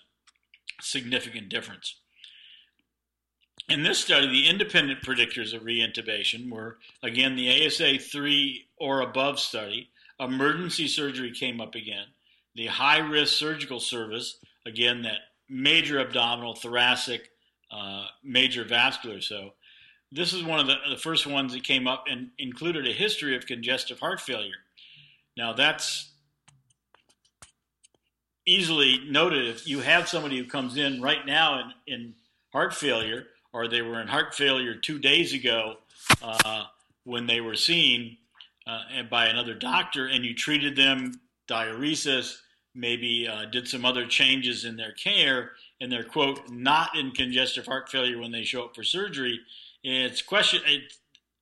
Significant 0.82 1.48
difference. 1.48 1.99
In 3.70 3.84
this 3.84 4.00
study, 4.00 4.26
the 4.26 4.48
independent 4.48 5.00
predictors 5.00 5.54
of 5.54 5.62
reintubation 5.62 6.50
were, 6.50 6.78
again, 7.04 7.36
the 7.36 7.66
ASA 7.66 7.98
3 7.98 8.66
or 8.78 9.00
above 9.00 9.38
study. 9.38 9.90
Emergency 10.18 10.88
surgery 10.88 11.30
came 11.30 11.60
up 11.60 11.76
again. 11.76 12.06
The 12.56 12.66
high 12.66 12.98
risk 12.98 13.34
surgical 13.34 13.78
service, 13.78 14.38
again, 14.66 15.02
that 15.02 15.20
major 15.48 16.00
abdominal, 16.00 16.56
thoracic, 16.56 17.30
uh, 17.70 18.06
major 18.24 18.64
vascular. 18.64 19.20
So, 19.20 19.52
this 20.10 20.32
is 20.32 20.42
one 20.42 20.58
of 20.58 20.66
the, 20.66 20.74
the 20.90 20.96
first 20.96 21.28
ones 21.28 21.52
that 21.52 21.62
came 21.62 21.86
up 21.86 22.06
and 22.10 22.30
included 22.38 22.88
a 22.88 22.92
history 22.92 23.36
of 23.36 23.46
congestive 23.46 24.00
heart 24.00 24.20
failure. 24.20 24.58
Now, 25.36 25.52
that's 25.52 26.10
easily 28.44 28.98
noted 29.08 29.46
if 29.46 29.68
you 29.68 29.78
have 29.78 30.08
somebody 30.08 30.38
who 30.38 30.44
comes 30.46 30.76
in 30.76 31.00
right 31.00 31.24
now 31.24 31.60
in, 31.86 31.94
in 31.94 32.14
heart 32.52 32.74
failure 32.74 33.28
or 33.52 33.68
they 33.68 33.82
were 33.82 34.00
in 34.00 34.08
heart 34.08 34.34
failure 34.34 34.74
two 34.74 34.98
days 34.98 35.32
ago 35.32 35.76
uh, 36.22 36.64
when 37.04 37.26
they 37.26 37.40
were 37.40 37.54
seen 37.56 38.16
uh, 38.66 39.02
by 39.10 39.26
another 39.26 39.54
doctor, 39.54 40.06
and 40.06 40.24
you 40.24 40.34
treated 40.34 40.76
them 40.76 41.20
diuresis, 41.48 42.36
maybe 42.74 43.26
uh, 43.26 43.46
did 43.46 43.66
some 43.66 43.84
other 43.84 44.06
changes 44.06 44.64
in 44.64 44.76
their 44.76 44.92
care, 44.92 45.52
and 45.80 45.90
they're 45.90 46.04
quote 46.04 46.48
not 46.50 46.96
in 46.96 47.10
congestive 47.10 47.66
heart 47.66 47.88
failure 47.88 48.18
when 48.18 48.30
they 48.30 48.44
show 48.44 48.64
up 48.64 48.74
for 48.74 48.84
surgery. 48.84 49.40
It's 49.82 50.22
question. 50.22 50.60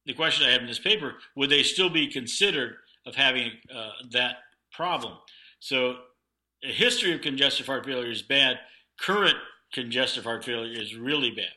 The 0.07 0.15
question 0.15 0.47
I 0.47 0.53
have 0.53 0.63
in 0.63 0.69
this 0.69 0.79
paper: 0.79 1.17
Would 1.37 1.51
they 1.51 1.63
still 1.63 1.91
be 1.91 2.07
considered 2.07 2.77
of 3.05 3.15
having 3.15 3.51
uh, 3.75 3.91
that 4.13 4.37
problem? 4.73 5.15
So, 5.61 5.97
a 6.65 6.69
history 6.73 7.13
of 7.13 7.21
congestive 7.21 7.67
heart 7.67 7.85
failure 7.85 8.11
is 8.11 8.23
bad. 8.23 8.59
Current 8.99 9.37
congestive 9.73 10.25
heart 10.25 10.45
failure 10.45 10.81
is 10.81 10.95
really 10.95 11.31
bad. 11.31 11.53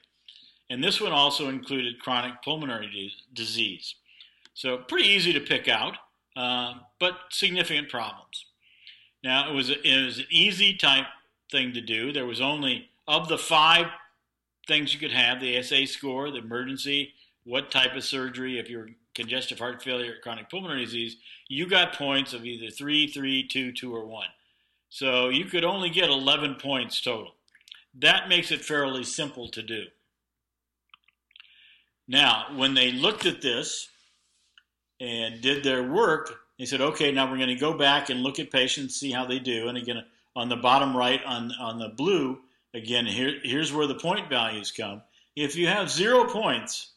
And 0.72 0.82
this 0.82 1.01
one 1.01 1.12
also 1.12 1.50
included 1.50 2.00
chronic 2.00 2.42
pulmonary 2.44 3.12
disease. 3.34 3.96
So 4.54 4.78
pretty 4.78 5.10
easy 5.10 5.34
to 5.34 5.42
pick 5.42 5.68
out, 5.68 5.98
uh, 6.38 6.75
but 6.98 7.16
significant 7.30 7.90
problems. 7.90 8.46
Now 9.22 9.51
it 9.51 9.54
was 9.54 9.70
a, 9.70 9.74
it 9.86 10.06
was 10.06 10.20
an 10.20 10.28
easy 10.32 10.78
type 10.78 11.08
thing 11.51 11.74
to 11.74 11.82
do. 11.82 12.13
There 12.13 12.25
was 12.25 12.40
only 12.40 12.90
of 13.06 13.28
the 13.28 13.38
five 13.38 13.88
things 14.66 14.94
you 14.94 15.00
could 15.01 15.12
have: 15.12 15.42
the 15.42 15.60
ASA 15.60 15.88
score, 15.88 16.32
the 16.32 16.38
emergency, 16.38 17.16
what 17.44 17.70
type 17.70 17.94
of 17.94 18.06
surgery, 18.06 18.58
if 18.58 18.70
you're 18.70 18.92
congestive 19.13 19.60
heart 19.60 19.84
failure, 19.84 20.16
chronic 20.24 20.50
pulmonary 20.50 20.86
disease, 20.86 21.18
you 21.50 21.68
got 21.68 21.96
points 21.96 22.32
of 22.32 22.46
either 22.46 22.72
three, 22.72 23.08
three, 23.08 23.46
two, 23.46 23.74
two, 23.74 23.94
or 23.94 24.06
one. 24.06 24.30
So 24.88 25.28
you 25.28 25.44
could 25.44 25.66
only 25.66 25.90
get 25.90 26.10
11 26.10 26.56
points 26.56 27.01
total. 27.01 27.36
That 27.94 28.30
makes 28.30 28.51
it 28.51 28.63
fairly 28.63 29.04
simple 29.04 29.50
to 29.50 29.62
do. 29.62 29.88
Now, 32.12 32.48
when 32.58 32.74
they 32.74 32.91
looked 32.91 33.25
at 33.25 33.41
this 33.41 33.88
and 35.00 35.39
did 35.39 35.63
their 35.63 35.82
work, 35.82 36.41
they 36.60 36.65
said, 36.65 36.82
okay, 36.82 37.10
now 37.13 37.32
we're 37.32 37.38
going 37.38 37.48
to 37.48 37.56
go 37.56 37.74
back 37.77 38.10
and 38.10 38.22
look 38.22 38.38
at 38.38 38.51
patients, 38.51 39.00
see 39.00 39.12
how 39.12 39.25
they 39.25 39.39
do. 39.39 39.70
And 39.70 39.77
again, 39.77 40.03
on 40.36 40.50
the 40.50 40.58
bottom 40.58 40.96
right, 40.96 41.24
on, 41.24 41.53
on 41.58 41.80
the 41.80 41.88
blue, 41.88 42.39
again, 42.74 43.06
here, 43.06 43.39
here's 43.41 43.72
where 43.72 43.88
the 43.88 43.96
point 43.96 44.27
values 44.27 44.74
come. 44.74 45.01
If 45.38 45.56
you 45.56 45.68
have 45.68 45.89
zero 45.89 46.25
points, 46.25 46.91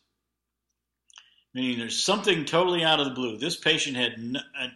meaning 1.55 1.79
there's 1.79 2.03
something 2.03 2.45
totally 2.45 2.83
out 2.83 2.99
of 2.99 3.07
the 3.07 3.15
blue, 3.15 3.39
this 3.39 3.57
patient 3.57 3.97
had 3.97 4.15
n- 4.15 4.43
uh, 4.61 4.67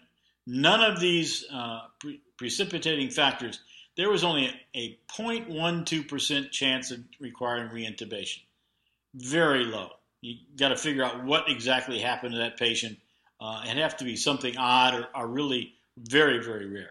none 0.47 0.89
of 0.89 1.01
these 1.01 1.45
uh, 1.53 1.81
pre- 1.99 2.21
precipitating 2.37 3.11
factors, 3.11 3.59
there 3.97 4.09
was 4.09 4.23
only 4.23 4.55
a, 4.77 4.79
a 4.79 4.99
0.12% 5.19 6.53
chance 6.53 6.93
of 6.93 7.01
requiring 7.19 7.71
reintubation. 7.71 8.39
Very 9.17 9.65
low 9.65 9.98
you 10.21 10.37
got 10.57 10.69
to 10.69 10.77
figure 10.77 11.05
out 11.05 11.25
what 11.25 11.49
exactly 11.49 11.99
happened 11.99 12.33
to 12.33 12.39
that 12.39 12.57
patient. 12.57 12.99
Uh, 13.41 13.63
it'd 13.65 13.79
have 13.79 13.97
to 13.99 14.05
be 14.05 14.17
something 14.17 14.57
odd 14.57 14.95
or, 14.95 15.09
or, 15.15 15.27
really 15.29 15.75
very, 15.97 16.43
very 16.43 16.69
rare. 16.69 16.91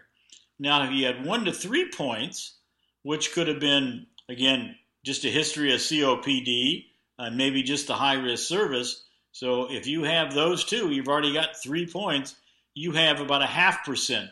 Now, 0.58 0.84
if 0.84 0.92
you 0.92 1.04
had 1.04 1.24
one 1.24 1.44
to 1.44 1.52
three 1.52 1.90
points, 1.90 2.54
which 3.02 3.32
could 3.32 3.48
have 3.48 3.60
been, 3.60 4.06
again, 4.28 4.76
just 5.04 5.24
a 5.24 5.28
history 5.28 5.72
of 5.72 5.80
COPD, 5.80 6.86
uh, 7.18 7.30
maybe 7.30 7.62
just 7.62 7.90
a 7.90 7.94
high 7.94 8.14
risk 8.14 8.48
service. 8.48 9.04
So 9.32 9.70
if 9.70 9.86
you 9.86 10.04
have 10.04 10.32
those 10.32 10.64
two, 10.64 10.90
you've 10.90 11.08
already 11.08 11.32
got 11.32 11.62
three 11.62 11.86
points. 11.86 12.34
You 12.74 12.92
have 12.92 13.20
about 13.20 13.42
a 13.42 13.46
half 13.46 13.84
percent 13.84 14.30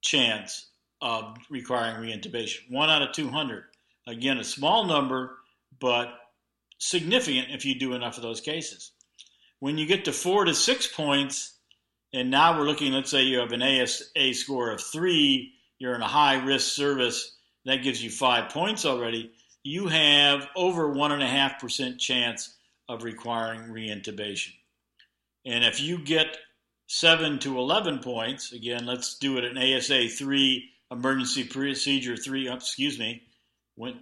chance 0.00 0.66
of 1.00 1.36
requiring 1.50 1.96
reintubation, 1.96 2.70
one 2.70 2.90
out 2.90 3.02
of 3.02 3.12
200. 3.12 3.64
Again, 4.06 4.38
a 4.38 4.44
small 4.44 4.84
number, 4.86 5.36
but 5.80 6.14
significant 6.82 7.46
if 7.50 7.64
you 7.64 7.78
do 7.78 7.92
enough 7.92 8.16
of 8.16 8.24
those 8.24 8.40
cases. 8.40 8.90
When 9.60 9.78
you 9.78 9.86
get 9.86 10.06
to 10.06 10.12
four 10.12 10.44
to 10.44 10.52
six 10.52 10.88
points, 10.88 11.54
and 12.12 12.28
now 12.28 12.58
we're 12.58 12.66
looking, 12.66 12.92
let's 12.92 13.10
say 13.10 13.22
you 13.22 13.38
have 13.38 13.52
an 13.52 13.62
ASA 13.62 14.34
score 14.34 14.72
of 14.72 14.80
three, 14.80 15.54
you're 15.78 15.94
in 15.94 16.02
a 16.02 16.08
high 16.08 16.44
risk 16.44 16.72
service, 16.72 17.36
that 17.64 17.84
gives 17.84 18.02
you 18.02 18.10
five 18.10 18.50
points 18.50 18.84
already. 18.84 19.30
You 19.62 19.86
have 19.86 20.48
over 20.56 20.90
one 20.90 21.12
and 21.12 21.22
a 21.22 21.28
half 21.28 21.60
percent 21.60 22.00
chance 22.00 22.56
of 22.88 23.04
requiring 23.04 23.70
reintubation. 23.70 24.52
And 25.46 25.64
if 25.64 25.80
you 25.80 25.98
get 25.98 26.36
seven 26.88 27.38
to 27.40 27.58
11 27.58 28.00
points, 28.00 28.52
again, 28.52 28.86
let's 28.86 29.18
do 29.18 29.38
it 29.38 29.44
an 29.44 29.56
ASA 29.56 30.08
three, 30.08 30.70
emergency 30.90 31.44
procedure 31.44 32.16
three, 32.16 32.48
oh, 32.48 32.54
excuse 32.54 32.98
me, 32.98 33.22
went 33.76 33.98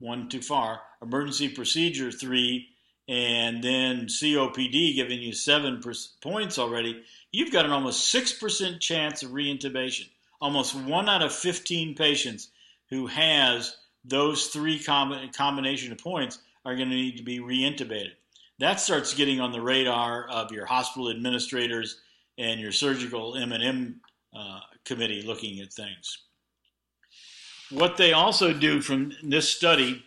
one 0.00 0.28
too 0.28 0.42
far, 0.42 0.80
emergency 1.02 1.48
procedure 1.48 2.10
three, 2.10 2.68
and 3.08 3.62
then 3.62 4.06
COPD 4.06 4.94
giving 4.94 5.20
you 5.20 5.32
seven 5.32 5.82
points 6.20 6.58
already, 6.58 7.02
you've 7.32 7.52
got 7.52 7.64
an 7.64 7.72
almost 7.72 8.14
6% 8.14 8.80
chance 8.80 9.22
of 9.22 9.30
reintubation. 9.30 10.08
Almost 10.40 10.74
one 10.74 11.08
out 11.08 11.22
of 11.22 11.32
15 11.32 11.94
patients 11.94 12.48
who 12.90 13.06
has 13.06 13.76
those 14.04 14.48
three 14.48 14.78
com- 14.78 15.30
combination 15.34 15.90
of 15.90 15.98
points 15.98 16.38
are 16.64 16.76
going 16.76 16.90
to 16.90 16.94
need 16.94 17.16
to 17.16 17.22
be 17.22 17.38
reintubated. 17.38 18.12
That 18.58 18.80
starts 18.80 19.14
getting 19.14 19.40
on 19.40 19.52
the 19.52 19.60
radar 19.60 20.28
of 20.28 20.52
your 20.52 20.66
hospital 20.66 21.10
administrators 21.10 22.00
and 22.36 22.60
your 22.60 22.72
surgical 22.72 23.36
M&M 23.36 24.00
uh, 24.36 24.60
committee 24.84 25.22
looking 25.22 25.60
at 25.60 25.72
things. 25.72 26.18
What 27.70 27.96
they 27.96 28.12
also 28.12 28.52
do 28.52 28.80
from 28.80 29.12
this 29.22 29.48
study 29.48 30.04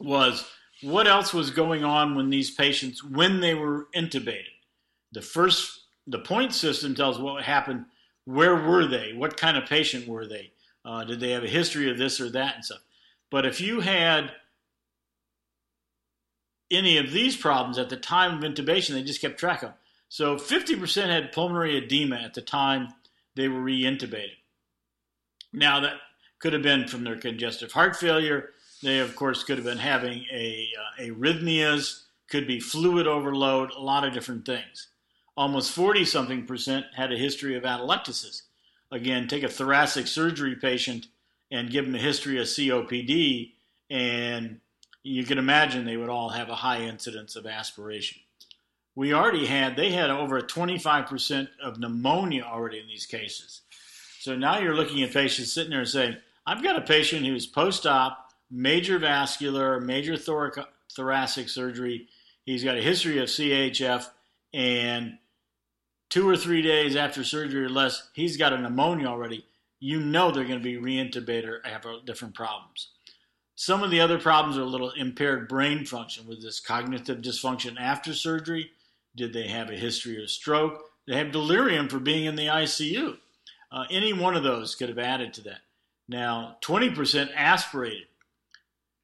was 0.00 0.44
what 0.82 1.06
else 1.06 1.32
was 1.32 1.50
going 1.50 1.84
on 1.84 2.14
when 2.14 2.30
these 2.30 2.50
patients, 2.50 3.02
when 3.02 3.40
they 3.40 3.54
were 3.54 3.88
intubated. 3.94 4.44
The 5.12 5.22
first, 5.22 5.80
the 6.06 6.18
point 6.18 6.52
system 6.52 6.94
tells 6.94 7.18
what 7.18 7.42
happened. 7.42 7.86
Where 8.24 8.56
were 8.56 8.86
they? 8.86 9.12
What 9.12 9.36
kind 9.36 9.56
of 9.56 9.68
patient 9.68 10.06
were 10.06 10.26
they? 10.26 10.52
Uh, 10.84 11.04
did 11.04 11.20
they 11.20 11.30
have 11.30 11.44
a 11.44 11.48
history 11.48 11.90
of 11.90 11.98
this 11.98 12.20
or 12.20 12.28
that 12.30 12.56
and 12.56 12.64
stuff? 12.64 12.82
But 13.30 13.46
if 13.46 13.60
you 13.60 13.80
had 13.80 14.32
any 16.70 16.98
of 16.98 17.12
these 17.12 17.36
problems 17.36 17.78
at 17.78 17.88
the 17.88 17.96
time 17.96 18.36
of 18.36 18.44
intubation, 18.44 18.90
they 18.90 19.02
just 19.02 19.20
kept 19.20 19.38
track 19.38 19.62
of. 19.62 19.72
So 20.08 20.36
50% 20.36 21.06
had 21.06 21.32
pulmonary 21.32 21.76
edema 21.76 22.16
at 22.16 22.34
the 22.34 22.42
time 22.42 22.88
they 23.34 23.48
were 23.48 23.60
reintubated. 23.60 24.36
Now 25.52 25.80
that 25.80 25.94
could 26.38 26.52
have 26.52 26.62
been 26.62 26.86
from 26.86 27.04
their 27.04 27.16
congestive 27.16 27.72
heart 27.72 27.96
failure. 27.96 28.50
They, 28.82 28.98
of 28.98 29.16
course, 29.16 29.42
could 29.44 29.58
have 29.58 29.64
been 29.64 29.78
having 29.78 30.26
a, 30.30 30.68
uh, 30.78 31.02
arrhythmias, 31.02 32.02
could 32.28 32.46
be 32.46 32.60
fluid 32.60 33.06
overload, 33.06 33.70
a 33.70 33.80
lot 33.80 34.04
of 34.04 34.12
different 34.12 34.44
things. 34.44 34.88
Almost 35.36 35.72
40 35.72 36.04
something 36.04 36.46
percent 36.46 36.86
had 36.94 37.12
a 37.12 37.18
history 37.18 37.56
of 37.56 37.62
atelectasis. 37.62 38.42
Again, 38.90 39.28
take 39.28 39.42
a 39.42 39.48
thoracic 39.48 40.06
surgery 40.06 40.54
patient 40.54 41.08
and 41.50 41.70
give 41.70 41.84
them 41.84 41.94
a 41.94 41.98
history 41.98 42.38
of 42.38 42.46
COPD, 42.46 43.52
and 43.90 44.60
you 45.02 45.24
can 45.24 45.38
imagine 45.38 45.84
they 45.84 45.96
would 45.96 46.08
all 46.08 46.30
have 46.30 46.48
a 46.48 46.56
high 46.56 46.80
incidence 46.80 47.36
of 47.36 47.46
aspiration. 47.46 48.20
We 48.94 49.12
already 49.12 49.46
had, 49.46 49.76
they 49.76 49.92
had 49.92 50.10
over 50.10 50.40
25% 50.40 51.48
of 51.62 51.78
pneumonia 51.78 52.42
already 52.42 52.80
in 52.80 52.86
these 52.86 53.06
cases. 53.06 53.60
So 54.20 54.34
now 54.34 54.58
you're 54.58 54.74
looking 54.74 55.02
at 55.02 55.12
patients 55.12 55.52
sitting 55.52 55.70
there 55.70 55.80
and 55.80 55.88
saying, 55.88 56.16
I've 56.46 56.62
got 56.62 56.76
a 56.76 56.80
patient 56.80 57.26
who's 57.26 57.46
post 57.46 57.86
op, 57.86 58.25
major 58.50 58.98
vascular, 58.98 59.80
major 59.80 60.16
thorac- 60.16 60.68
thoracic 60.94 61.48
surgery. 61.48 62.08
He's 62.44 62.64
got 62.64 62.76
a 62.76 62.82
history 62.82 63.18
of 63.18 63.28
CHF, 63.28 64.08
and 64.54 65.18
two 66.08 66.28
or 66.28 66.36
three 66.36 66.62
days 66.62 66.96
after 66.96 67.24
surgery 67.24 67.64
or 67.64 67.68
less, 67.68 68.08
he's 68.14 68.36
got 68.36 68.52
a 68.52 68.58
pneumonia 68.58 69.06
already. 69.06 69.44
You 69.80 70.00
know 70.00 70.30
they're 70.30 70.44
going 70.44 70.58
to 70.58 70.64
be 70.64 70.76
reintubated 70.76 71.46
or 71.46 71.60
have 71.64 71.84
different 72.06 72.34
problems. 72.34 72.88
Some 73.54 73.82
of 73.82 73.90
the 73.90 74.00
other 74.00 74.18
problems 74.18 74.58
are 74.58 74.62
a 74.62 74.66
little 74.66 74.90
impaired 74.90 75.48
brain 75.48 75.84
function 75.86 76.26
with 76.26 76.42
this 76.42 76.60
cognitive 76.60 77.18
dysfunction 77.18 77.80
after 77.80 78.12
surgery. 78.12 78.70
Did 79.16 79.32
they 79.32 79.48
have 79.48 79.70
a 79.70 79.76
history 79.76 80.22
of 80.22 80.30
stroke? 80.30 80.82
They 81.06 81.16
have 81.16 81.32
delirium 81.32 81.88
for 81.88 81.98
being 81.98 82.26
in 82.26 82.36
the 82.36 82.46
ICU. 82.46 83.16
Uh, 83.72 83.84
any 83.90 84.12
one 84.12 84.36
of 84.36 84.42
those 84.42 84.74
could 84.74 84.88
have 84.88 84.98
added 84.98 85.32
to 85.34 85.40
that. 85.42 85.60
Now, 86.08 86.58
20% 86.62 87.30
aspirated. 87.34 88.06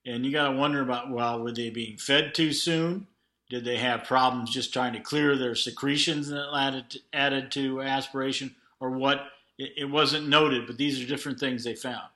And 0.05 0.27
you 0.27 0.33
got 0.33 0.49
to 0.51 0.57
wonder 0.57 0.81
about 0.81 1.11
well, 1.11 1.41
were 1.41 1.53
they 1.53 1.71
being 1.71 1.97
fed 1.97 2.35
too 2.35 2.53
soon? 2.53 3.07
Did 3.49 3.65
they 3.65 3.77
have 3.77 4.05
problems 4.05 4.51
just 4.51 4.73
trying 4.73 4.95
to 4.95 5.01
clear 5.01 5.37
their 5.37 5.55
secretions 5.55 6.29
that 6.29 6.49
added 6.57 6.91
to, 6.91 7.01
added 7.13 7.51
to 7.53 7.83
aspiration, 7.83 8.57
or 8.81 8.91
what? 8.91 9.27
It, 9.59 9.73
it 9.77 9.85
wasn't 9.91 10.29
noted, 10.29 10.67
but 10.67 10.79
these 10.79 11.01
are 11.01 11.07
different 11.07 11.39
things 11.39 11.63
they 11.63 11.75
found. 11.75 12.09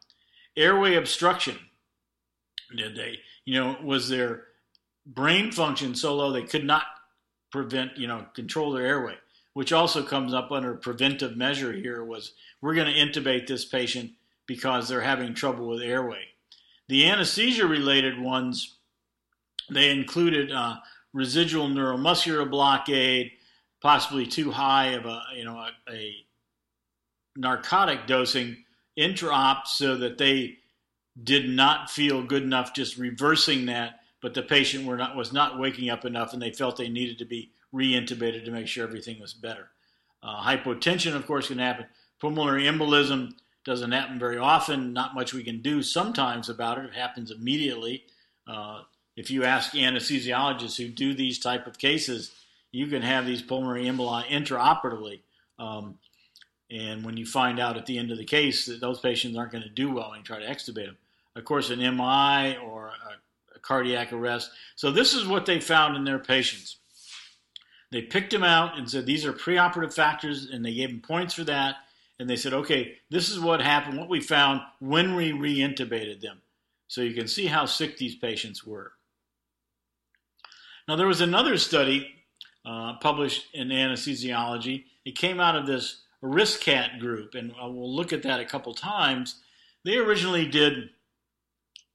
Airway 0.57 0.95
obstruction. 0.95 1.59
Did 2.75 2.97
they, 2.97 3.19
you 3.45 3.61
know, 3.61 3.77
was 3.83 4.09
their 4.09 4.45
brain 5.05 5.53
function 5.53 5.95
so 5.95 6.17
low 6.17 6.33
they 6.33 6.43
could 6.43 6.65
not 6.65 6.85
prevent, 7.53 7.97
you 7.97 8.07
know, 8.09 8.27
control 8.35 8.73
their 8.73 8.87
airway? 8.87 9.17
Which 9.53 9.73
also 9.73 10.03
comes 10.03 10.35
up 10.35 10.51
under 10.51 10.75
preventive 10.75 11.37
measure 11.37 11.73
here 11.73 12.03
was 12.05 12.33
we're 12.61 12.75
going 12.75 12.93
to 12.93 12.99
intubate 12.99 13.47
this 13.47 13.65
patient 13.65 14.13
because 14.47 14.89
they're 14.89 15.01
having 15.03 15.35
trouble 15.35 15.69
with 15.69 15.83
airway. 15.83 16.25
The 16.89 17.09
anesthesia 17.09 17.67
related 17.67 18.21
ones, 18.21 18.77
they 19.71 19.91
included 19.91 20.53
uh, 20.53 20.77
residual 21.13 21.69
neuromuscular 21.69 22.49
blockade, 22.49 23.33
possibly 23.81 24.27
too 24.27 24.51
high 24.51 24.89
of 24.89 25.07
a 25.07 25.23
you 25.35 25.45
know 25.45 25.59
a, 25.59 25.71
a 25.91 26.15
narcotic 27.37 28.07
dosing 28.07 28.65
intra-op 28.97 29.67
so 29.67 29.97
that 29.97 30.19
they 30.19 30.59
did 31.23 31.49
not 31.49 31.91
feel 31.91 32.23
good 32.23 32.43
enough 32.43 32.75
just 32.75 32.99
reversing 32.99 33.67
that, 33.67 34.01
but 34.21 34.35
the 34.35 34.43
patient 34.43 34.87
not 34.87 35.17
was 35.17 35.33
not 35.33 35.59
waking 35.59 35.91
up 35.91 36.05
enough 36.05 36.33
and 36.33 36.43
they 36.43 36.53
felt 36.53 36.77
they 36.77 36.89
needed 36.89 37.19
to 37.19 37.25
be 37.25 37.51
reintubated 37.75 38.45
to 38.45 38.51
make 38.51 38.67
sure 38.67 38.85
everything 38.85 39.21
was 39.21 39.35
better. 39.35 39.69
Uh, 40.23 40.43
hypotension, 40.43 41.15
of 41.15 41.27
course, 41.27 41.49
can 41.49 41.59
happen. 41.59 41.87
Pulmonary 42.21 42.65
embolism 42.65 43.33
doesn't 43.67 43.91
happen 43.91 44.19
very 44.19 44.39
often. 44.39 44.93
Not 44.93 45.15
much 45.15 45.35
we 45.35 45.43
can 45.43 45.61
do 45.61 45.83
sometimes 45.83 46.49
about 46.49 46.79
it. 46.79 46.87
It 46.87 46.95
happens 46.95 47.33
immediately. 47.33 48.05
Uh, 48.47 48.83
if 49.17 49.31
you 49.31 49.45
ask 49.45 49.73
anesthesiologists 49.73 50.77
who 50.77 50.89
do 50.89 51.13
these 51.13 51.41
type 51.41 51.67
of 51.67 51.77
cases, 51.77 52.31
you 52.71 52.87
can 52.87 53.03
have 53.03 53.27
these 53.27 53.43
pulmonary 53.43 53.85
emboli 53.85 54.25
intraoperatively. 54.27 55.21
Um, 55.59 55.99
and 56.71 57.05
when 57.05 57.17
you 57.17 57.27
find 57.27 57.59
out 57.59 57.77
at 57.77 57.87
the 57.87 57.99
end 57.99 58.13
of 58.13 58.19
the 58.19 58.25
case 58.25 58.67
that 58.67 58.81
those 58.81 59.01
patients 59.01 59.37
aren't 59.37 59.53
going 59.53 59.65
to 59.65 59.69
do 59.69 59.93
well 59.93 60.13
and 60.13 60.25
try 60.25 60.39
to 60.39 60.47
extubate 60.47 60.87
them, 60.87 60.97
of 61.35 61.45
course, 61.45 61.71
an 61.71 61.81
MI 61.81 62.57
or 62.59 62.89
a, 62.89 63.57
a 63.57 63.59
cardiac 63.61 64.13
arrest. 64.13 64.51
So 64.77 64.93
this 64.93 65.13
is 65.13 65.27
what 65.27 65.45
they 65.45 65.61
found 65.61 65.97
in 65.97 66.05
their 66.05 66.19
patients. 66.21 66.77
They 67.91 68.03
picked 68.03 68.31
them 68.31 68.45
out 68.45 68.79
and 68.79 68.89
said 68.89 69.07
these 69.07 69.25
are 69.25 69.33
preoperative 69.33 69.95
factors, 69.95 70.49
and 70.51 70.65
they 70.65 70.75
gave 70.75 70.91
them 70.91 71.01
points 71.01 71.35
for 71.35 71.45
that. 71.45 71.77
And 72.19 72.29
they 72.31 72.37
said, 72.37 72.55
okay, 72.55 72.97
this 73.11 73.29
is 73.29 73.39
what 73.39 73.61
happened, 73.61 73.99
what 73.99 74.09
we 74.09 74.21
found 74.21 74.61
when 74.81 75.15
we 75.15 75.33
reintubated 75.33 76.21
them. 76.21 76.41
So 76.89 77.03
you 77.03 77.15
can 77.15 77.29
see 77.29 77.47
how 77.47 77.67
sick 77.67 77.99
these 77.99 78.15
patients 78.15 78.65
were. 78.65 78.93
Now, 80.89 80.97
there 80.97 81.07
was 81.07 81.21
another 81.21 81.59
study 81.59 82.15
uh, 82.65 82.95
published 83.01 83.47
in 83.53 83.69
anesthesiology. 83.69 84.85
It 85.05 85.17
came 85.17 85.41
out 85.41 85.57
of 85.57 85.67
this 85.67 86.03
ARISCAT 86.23 87.01
group, 87.01 87.35
and 87.35 87.53
we'll 87.59 87.95
look 87.95 88.13
at 88.13 88.23
that 88.23 88.41
a 88.41 88.45
couple 88.45 88.73
times. 88.73 89.37
They 89.85 89.97
originally 89.97 90.47
did 90.47 90.91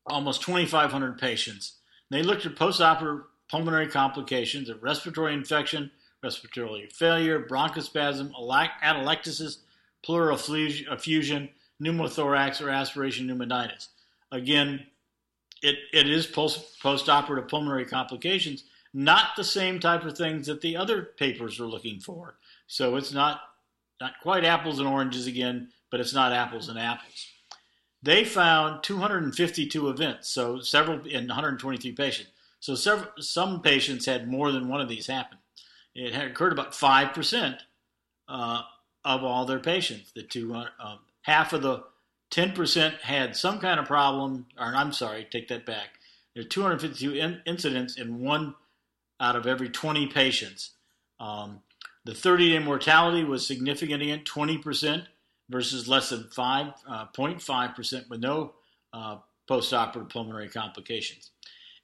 almost 0.05 0.41
2,500 0.43 1.17
patients. 1.17 1.77
They 2.09 2.23
looked 2.23 2.45
at 2.45 2.55
postoperative 2.55 3.23
pulmonary 3.49 3.87
complications 3.87 4.69
of 4.69 4.81
respiratory 4.81 5.33
infection, 5.33 5.91
respiratory 6.23 6.87
failure, 6.87 7.45
bronchospasm, 7.45 8.31
atelectasis, 8.33 9.57
pleural 10.03 10.37
effusion, 10.37 11.49
pneumothorax, 11.81 12.61
or 12.61 12.69
aspiration 12.69 13.27
pneumonitis. 13.27 13.87
Again, 14.31 14.85
it, 15.61 15.75
it 15.93 16.09
is 16.09 16.25
post, 16.25 16.81
postoperative 16.81 17.49
pulmonary 17.49 17.85
complications, 17.85 18.63
not 18.93 19.35
the 19.35 19.43
same 19.43 19.79
type 19.79 20.03
of 20.03 20.17
things 20.17 20.47
that 20.47 20.61
the 20.61 20.75
other 20.75 21.03
papers 21.17 21.59
were 21.59 21.67
looking 21.67 21.99
for. 21.99 22.35
So 22.67 22.95
it's 22.95 23.13
not 23.13 23.41
not 23.99 24.13
quite 24.21 24.43
apples 24.43 24.79
and 24.79 24.87
oranges 24.87 25.27
again, 25.27 25.69
but 25.91 25.99
it's 25.99 26.13
not 26.13 26.33
apples 26.33 26.69
and 26.69 26.79
apples. 26.79 27.27
They 28.01 28.25
found 28.25 28.81
252 28.81 29.89
events, 29.89 30.27
so 30.29 30.59
several 30.59 31.05
in 31.05 31.27
123 31.27 31.91
patients. 31.91 32.31
So 32.59 32.73
several, 32.73 33.11
some 33.19 33.61
patients 33.61 34.07
had 34.07 34.27
more 34.27 34.51
than 34.51 34.67
one 34.67 34.81
of 34.81 34.89
these 34.89 35.05
happen. 35.05 35.37
It 35.93 36.13
had 36.13 36.27
occurred 36.27 36.51
about 36.51 36.73
five 36.73 37.13
percent 37.13 37.57
uh, 38.27 38.63
of 39.03 39.23
all 39.23 39.45
their 39.45 39.59
patients. 39.59 40.11
The 40.15 40.23
two 40.23 40.53
uh, 40.53 40.97
half 41.23 41.53
of 41.53 41.61
the 41.61 41.83
10 42.31 42.53
percent 42.53 42.95
had 43.01 43.35
some 43.35 43.59
kind 43.59 43.79
of 43.79 43.85
problem. 43.85 44.45
Or 44.57 44.75
I'm 44.75 44.93
sorry, 44.93 45.27
take 45.29 45.47
that 45.49 45.65
back. 45.65 45.89
There 46.33 46.43
are 46.43 46.47
252 46.47 47.13
in, 47.13 47.41
incidents 47.45 47.97
in 47.97 48.19
one 48.19 48.55
out 49.19 49.35
of 49.35 49.45
every 49.45 49.69
20 49.69 50.07
patients. 50.07 50.71
Um, 51.19 51.61
the 52.05 52.15
30 52.15 52.53
day 52.53 52.59
mortality 52.59 53.23
was 53.23 53.45
significant 53.45 54.01
again, 54.01 54.23
20% 54.23 55.05
versus 55.49 55.87
less 55.87 56.09
than 56.09 56.23
5.5% 56.23 57.93
uh, 57.93 58.03
with 58.09 58.19
no 58.19 58.53
uh, 58.93 59.17
postoperative 59.49 60.09
pulmonary 60.09 60.49
complications. 60.49 61.31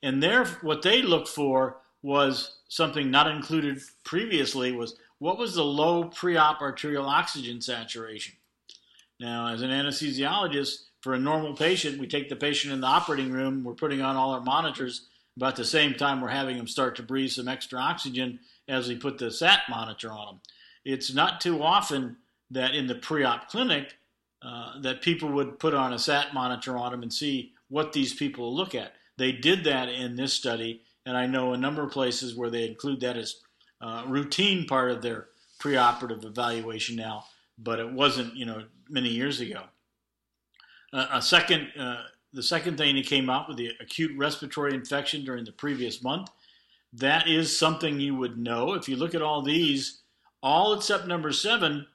And 0.01 0.23
there, 0.23 0.45
what 0.61 0.81
they 0.81 1.01
looked 1.01 1.27
for 1.27 1.77
was 2.01 2.57
something 2.69 3.11
not 3.11 3.27
included 3.29 3.79
previously 4.03 4.71
was 4.71 4.95
what 5.19 5.37
was 5.37 5.55
the 5.55 5.63
low 5.63 6.05
pre-op 6.05 6.61
arterial 6.61 7.05
oxygen 7.05 7.61
saturation. 7.61 8.35
Now, 9.19 9.47
as 9.47 9.61
an 9.61 9.71
anesthesiologist, 9.71 10.83
for 11.01 11.13
a 11.13 11.19
normal 11.19 11.53
patient, 11.53 11.99
we 11.99 12.07
take 12.07 12.27
the 12.27 12.35
patient 12.35 12.73
in 12.73 12.81
the 12.81 12.87
operating 12.87 13.31
room, 13.31 13.63
we're 13.63 13.73
putting 13.73 14.01
on 14.01 14.15
all 14.15 14.31
our 14.31 14.41
monitors, 14.41 15.07
about 15.37 15.55
the 15.55 15.65
same 15.65 15.93
time 15.93 16.19
we're 16.19 16.27
having 16.27 16.57
them 16.57 16.67
start 16.67 16.95
to 16.95 17.03
breathe 17.03 17.29
some 17.29 17.47
extra 17.47 17.79
oxygen 17.79 18.39
as 18.67 18.87
we 18.87 18.95
put 18.95 19.17
the 19.17 19.31
SAT 19.31 19.59
monitor 19.69 20.11
on 20.11 20.25
them. 20.25 20.39
It's 20.83 21.13
not 21.13 21.39
too 21.39 21.61
often 21.61 22.17
that 22.51 22.73
in 22.73 22.87
the 22.87 22.95
pre-op 22.95 23.47
clinic 23.47 23.93
uh, 24.41 24.81
that 24.81 25.01
people 25.01 25.29
would 25.29 25.59
put 25.59 25.73
on 25.73 25.93
a 25.93 25.99
SAT 25.99 26.33
monitor 26.33 26.77
on 26.77 26.91
them 26.91 27.03
and 27.03 27.13
see 27.13 27.53
what 27.69 27.93
these 27.93 28.13
people 28.13 28.55
look 28.55 28.73
at. 28.73 28.93
They 29.17 29.31
did 29.31 29.63
that 29.65 29.89
in 29.89 30.15
this 30.15 30.33
study, 30.33 30.81
and 31.05 31.15
I 31.15 31.25
know 31.25 31.53
a 31.53 31.57
number 31.57 31.83
of 31.83 31.91
places 31.91 32.35
where 32.35 32.49
they 32.49 32.67
include 32.67 33.01
that 33.01 33.17
as 33.17 33.35
uh, 33.81 34.03
routine 34.07 34.65
part 34.65 34.91
of 34.91 35.01
their 35.01 35.27
preoperative 35.59 36.25
evaluation 36.25 36.95
now, 36.95 37.25
but 37.57 37.79
it 37.79 37.91
wasn't, 37.91 38.35
you 38.35 38.45
know, 38.45 38.63
many 38.89 39.09
years 39.09 39.39
ago. 39.39 39.63
Uh, 40.93 41.07
a 41.13 41.21
second, 41.21 41.67
uh, 41.79 42.03
the 42.33 42.43
second 42.43 42.77
thing 42.77 42.95
that 42.95 43.05
came 43.05 43.29
out 43.29 43.47
with 43.47 43.57
the 43.57 43.71
acute 43.79 44.11
respiratory 44.17 44.73
infection 44.73 45.25
during 45.25 45.43
the 45.43 45.51
previous 45.51 46.03
month 46.03 46.29
that 46.93 47.27
is 47.27 47.57
something 47.57 47.99
you 47.99 48.15
would 48.15 48.37
know. 48.37 48.73
If 48.73 48.87
you 48.87 48.95
look 48.95 49.13
at 49.15 49.21
all 49.21 49.41
these, 49.41 50.01
all 50.41 50.73
except 50.73 51.07
number 51.07 51.31
seven, 51.31 51.85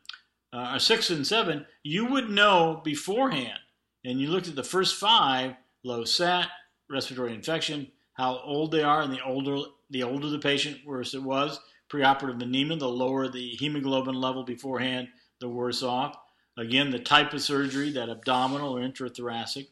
uh, 0.53 0.79
six 0.79 1.11
and 1.11 1.27
seven, 1.27 1.66
you 1.83 2.07
would 2.07 2.31
know 2.31 2.81
beforehand. 2.85 3.59
And 4.05 4.21
you 4.21 4.29
looked 4.29 4.49
at 4.49 4.57
the 4.57 4.62
first 4.62 4.97
five, 4.97 5.55
low 5.85 6.05
SAT, 6.05 6.49
respiratory 6.90 7.35
infection, 7.35 7.90
how 8.14 8.40
old 8.45 8.73
they 8.73 8.83
are, 8.83 9.03
and 9.03 9.12
the 9.12 9.23
older 9.25 9.59
the 9.90 10.03
older 10.03 10.29
the 10.29 10.38
patient, 10.38 10.79
worse 10.87 11.14
it 11.14 11.23
was. 11.23 11.61
Preoperative 11.93 12.43
anemia, 12.43 12.79
the 12.79 12.89
lower 12.89 13.29
the 13.29 13.51
hemoglobin 13.51 14.15
level 14.15 14.45
beforehand, 14.45 15.09
the 15.41 15.49
worse 15.49 15.83
off. 15.83 16.17
Again, 16.57 16.91
the 16.91 16.99
type 16.99 17.33
of 17.33 17.43
surgery, 17.43 17.91
that 17.93 18.09
abdominal 18.09 18.77
or 18.77 18.81
intrathoracic. 18.81 19.69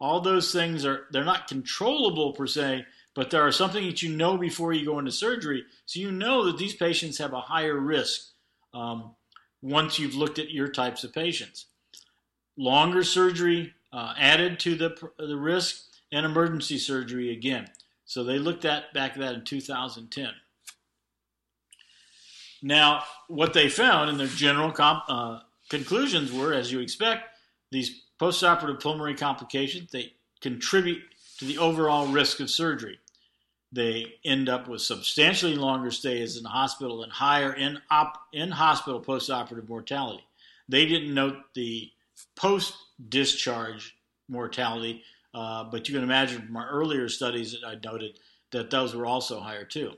All 0.00 0.20
those 0.20 0.52
things 0.52 0.84
are 0.84 1.06
they're 1.10 1.24
not 1.24 1.48
controllable 1.48 2.32
per 2.32 2.46
se, 2.46 2.86
but 3.14 3.30
there 3.30 3.46
are 3.46 3.52
something 3.52 3.84
that 3.86 4.02
you 4.02 4.16
know 4.16 4.36
before 4.36 4.72
you 4.72 4.84
go 4.84 4.98
into 4.98 5.12
surgery. 5.12 5.64
So 5.86 6.00
you 6.00 6.10
know 6.10 6.46
that 6.46 6.58
these 6.58 6.74
patients 6.74 7.18
have 7.18 7.32
a 7.32 7.40
higher 7.40 7.78
risk 7.78 8.30
um, 8.72 9.14
once 9.62 9.98
you've 9.98 10.14
looked 10.14 10.38
at 10.38 10.50
your 10.50 10.68
types 10.68 11.04
of 11.04 11.12
patients. 11.12 11.66
Longer 12.56 13.04
surgery 13.04 13.74
uh, 13.92 14.14
added 14.16 14.58
to 14.60 14.74
the, 14.74 15.10
the 15.18 15.36
risk 15.36 15.82
and 16.12 16.24
emergency 16.24 16.78
surgery 16.78 17.32
again. 17.32 17.68
So 18.04 18.24
they 18.24 18.38
looked 18.38 18.64
at 18.64 18.92
back 18.92 19.12
at 19.12 19.18
that 19.18 19.34
in 19.34 19.44
2010. 19.44 20.30
Now, 22.62 23.04
what 23.28 23.52
they 23.52 23.68
found 23.68 24.10
in 24.10 24.18
their 24.18 24.26
general 24.26 24.70
comp, 24.70 25.04
uh, 25.08 25.40
conclusions 25.68 26.32
were, 26.32 26.52
as 26.52 26.70
you 26.70 26.80
expect, 26.80 27.24
these 27.70 28.02
postoperative 28.20 28.82
pulmonary 28.82 29.14
complications 29.14 29.90
they 29.90 30.12
contribute 30.40 31.02
to 31.38 31.44
the 31.44 31.58
overall 31.58 32.06
risk 32.06 32.40
of 32.40 32.50
surgery. 32.50 32.98
They 33.72 34.14
end 34.24 34.48
up 34.48 34.68
with 34.68 34.82
substantially 34.82 35.54
longer 35.54 35.90
stays 35.90 36.36
in 36.36 36.42
the 36.42 36.48
hospital 36.48 37.02
and 37.02 37.12
higher 37.12 37.52
in 37.52 37.78
op, 37.90 38.14
in 38.32 38.50
hospital 38.50 39.00
postoperative 39.00 39.68
mortality. 39.68 40.24
They 40.68 40.86
didn't 40.86 41.14
note 41.14 41.36
the 41.54 41.90
post 42.36 42.74
discharge 43.08 43.96
mortality, 44.28 45.02
uh, 45.34 45.64
but 45.64 45.88
you 45.88 45.94
can 45.94 46.02
imagine 46.02 46.46
from 46.46 46.56
our 46.56 46.68
earlier 46.68 47.08
studies 47.08 47.52
that 47.52 47.66
I 47.66 47.76
noted 47.82 48.18
that 48.50 48.70
those 48.70 48.94
were 48.94 49.06
also 49.06 49.40
higher 49.40 49.64
too. 49.64 49.92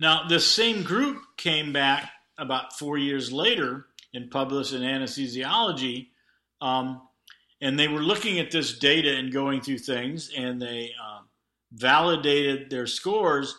Now, 0.00 0.28
this 0.28 0.46
same 0.46 0.82
group 0.82 1.22
came 1.36 1.72
back 1.72 2.10
about 2.38 2.78
four 2.78 2.98
years 2.98 3.32
later 3.32 3.86
and 4.14 4.30
published 4.30 4.72
in 4.72 4.82
Anesthesiology, 4.82 6.08
um, 6.60 7.02
and 7.60 7.78
they 7.78 7.88
were 7.88 8.02
looking 8.02 8.38
at 8.38 8.50
this 8.50 8.78
data 8.78 9.16
and 9.16 9.32
going 9.32 9.60
through 9.60 9.78
things, 9.78 10.30
and 10.36 10.62
they 10.62 10.92
um, 11.04 11.24
validated 11.72 12.70
their 12.70 12.86
scores. 12.86 13.56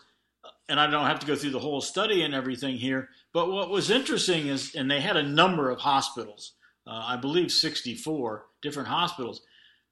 And 0.70 0.80
I 0.80 0.88
don't 0.88 1.06
have 1.06 1.20
to 1.20 1.28
go 1.28 1.36
through 1.36 1.52
the 1.52 1.60
whole 1.60 1.82
study 1.82 2.24
and 2.24 2.34
everything 2.34 2.78
here, 2.78 3.10
but 3.34 3.52
what 3.52 3.70
was 3.70 3.90
interesting 3.90 4.48
is, 4.48 4.76
and 4.76 4.90
they 4.90 5.02
had 5.02 5.18
a 5.18 5.24
number 5.24 5.70
of 5.70 5.80
hospitals, 5.80 6.54
uh, 6.88 7.04
I 7.06 7.18
believe 7.18 7.52
64 7.52 8.46
different 8.62 8.88
hospitals, 8.88 9.42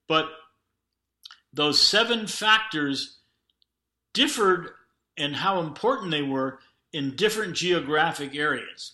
but 0.07 0.29
those 1.53 1.81
seven 1.81 2.27
factors 2.27 3.17
differed 4.13 4.71
in 5.17 5.33
how 5.33 5.59
important 5.59 6.11
they 6.11 6.21
were 6.21 6.59
in 6.93 7.15
different 7.15 7.55
geographic 7.55 8.35
areas. 8.35 8.93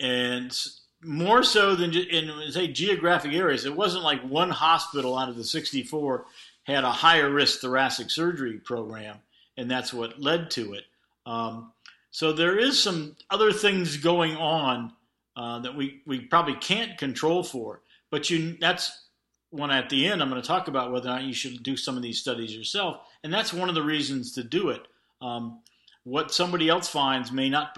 And 0.00 0.56
more 1.02 1.42
so 1.42 1.74
than 1.74 1.94
in 1.94 2.52
say 2.52 2.68
geographic 2.68 3.32
areas, 3.32 3.64
it 3.64 3.76
wasn't 3.76 4.04
like 4.04 4.22
one 4.22 4.50
hospital 4.50 5.16
out 5.16 5.28
of 5.28 5.36
the 5.36 5.44
64 5.44 6.24
had 6.64 6.84
a 6.84 6.90
higher 6.90 7.30
risk 7.30 7.60
thoracic 7.60 8.10
surgery 8.10 8.58
program, 8.58 9.18
and 9.56 9.70
that's 9.70 9.92
what 9.92 10.20
led 10.20 10.50
to 10.50 10.74
it. 10.74 10.84
Um, 11.24 11.72
so 12.10 12.32
there 12.32 12.58
is 12.58 12.82
some 12.82 13.16
other 13.30 13.52
things 13.52 13.96
going 13.98 14.36
on 14.36 14.92
uh, 15.36 15.60
that 15.60 15.76
we, 15.76 16.02
we 16.06 16.20
probably 16.20 16.54
can't 16.54 16.98
control 16.98 17.44
for, 17.44 17.80
but 18.10 18.30
you 18.30 18.56
that's 18.58 19.05
when 19.50 19.70
at 19.70 19.90
the 19.90 20.06
end 20.08 20.22
I'm 20.22 20.30
going 20.30 20.40
to 20.40 20.46
talk 20.46 20.68
about 20.68 20.92
whether 20.92 21.08
or 21.08 21.12
not 21.12 21.22
you 21.22 21.32
should 21.32 21.62
do 21.62 21.76
some 21.76 21.96
of 21.96 22.02
these 22.02 22.18
studies 22.18 22.54
yourself, 22.54 23.00
and 23.22 23.32
that's 23.32 23.52
one 23.52 23.68
of 23.68 23.74
the 23.74 23.82
reasons 23.82 24.32
to 24.32 24.44
do 24.44 24.70
it. 24.70 24.82
Um, 25.20 25.60
what 26.04 26.32
somebody 26.32 26.68
else 26.68 26.88
finds 26.88 27.32
may 27.32 27.48
not 27.48 27.74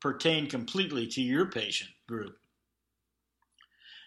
pertain 0.00 0.46
completely 0.48 1.06
to 1.06 1.22
your 1.22 1.46
patient 1.46 1.90
group. 2.08 2.36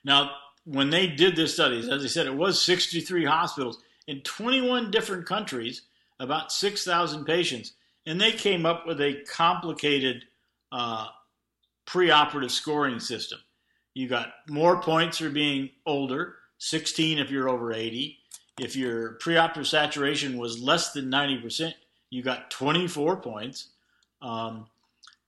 Now, 0.03 0.31
when 0.65 0.89
they 0.89 1.07
did 1.07 1.35
this 1.35 1.53
studies, 1.53 1.87
as 1.87 2.03
I 2.03 2.07
said, 2.07 2.27
it 2.27 2.35
was 2.35 2.61
63 2.61 3.25
hospitals 3.25 3.81
in 4.07 4.21
21 4.21 4.91
different 4.91 5.25
countries, 5.25 5.83
about 6.19 6.51
6,000 6.51 7.25
patients, 7.25 7.73
and 8.05 8.19
they 8.19 8.31
came 8.31 8.65
up 8.65 8.87
with 8.87 8.99
a 9.01 9.21
complicated 9.29 10.23
uh, 10.71 11.07
preoperative 11.85 12.51
scoring 12.51 12.99
system. 12.99 13.39
You 13.93 14.07
got 14.07 14.33
more 14.49 14.81
points 14.81 15.17
for 15.17 15.29
being 15.29 15.69
older, 15.85 16.35
16 16.59 17.19
if 17.19 17.29
you're 17.29 17.49
over 17.49 17.73
80. 17.73 18.17
If 18.59 18.75
your 18.75 19.17
preoperative 19.19 19.67
saturation 19.67 20.37
was 20.37 20.61
less 20.61 20.91
than 20.91 21.11
90%, 21.11 21.73
you 22.09 22.23
got 22.23 22.49
24 22.49 23.17
points. 23.17 23.67
Um, 24.21 24.67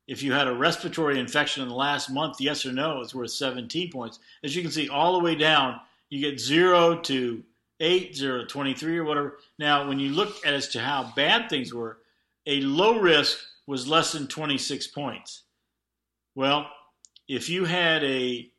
if 0.08 0.24
you 0.24 0.34
had 0.34 0.48
a 0.48 0.56
respiratory 0.56 1.20
infection 1.20 1.62
in 1.62 1.70
the 1.70 1.76
last 1.76 2.10
month, 2.10 2.42
yes 2.42 2.66
or 2.66 2.72
no, 2.72 3.02
it's 3.02 3.14
worth 3.14 3.30
17 3.30 3.92
points. 3.92 4.20
As 4.44 4.56
you 4.56 4.64
can 4.64 4.72
see, 4.72 4.90
all 4.90 5.14
the 5.14 5.24
way 5.24 5.36
down, 5.36 5.80
you 6.10 6.20
get 6.20 6.40
0 6.40 7.02
to 7.02 7.44
8, 7.80 8.16
0 8.16 8.40
to 8.40 8.46
23 8.48 8.98
or 8.98 9.04
whatever. 9.04 9.38
Now, 9.60 9.88
when 9.88 10.00
you 10.00 10.10
look 10.10 10.36
at 10.46 10.54
as 10.54 10.70
to 10.70 10.80
how 10.80 11.14
bad 11.16 11.50
things 11.50 11.74
were, 11.74 12.00
a 12.48 12.62
low 12.62 13.00
risk 13.00 13.38
was 13.68 13.88
less 13.88 14.12
than 14.12 14.26
26 14.26 14.88
points. 14.88 15.44
Well, 16.34 16.68
if 17.28 17.48
you 17.50 17.66
had 17.66 18.04
a 18.04 18.50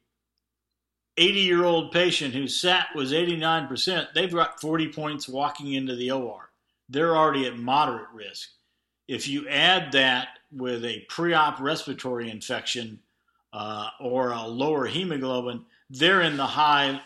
80 1.20 1.40
year 1.40 1.64
old 1.64 1.92
patient 1.92 2.33
whose 2.33 2.59
SAT 2.59 2.87
was 2.94 3.12
89%, 3.12 4.14
they've 4.14 4.33
got 4.33 4.61
40 4.61 4.88
points 4.88 5.28
walking 5.28 5.74
into 5.74 5.94
the 5.94 6.11
OR. 6.11 6.50
They're 6.88 7.14
already 7.14 7.46
at 7.46 7.59
moderate 7.59 8.09
risk. 8.14 8.48
If 9.06 9.28
you 9.28 9.46
add 9.48 9.92
that 9.92 10.28
with 10.50 10.85
a 10.85 11.04
pre 11.11 11.35
op 11.35 11.61
respiratory 11.61 12.30
infection 12.30 13.00
uh, 13.52 13.88
or 14.00 14.30
a 14.30 14.46
lower 14.46 14.87
hemoglobin, 14.87 15.66
they're 15.90 16.22
in 16.22 16.38
the 16.38 16.46
high 16.46 17.00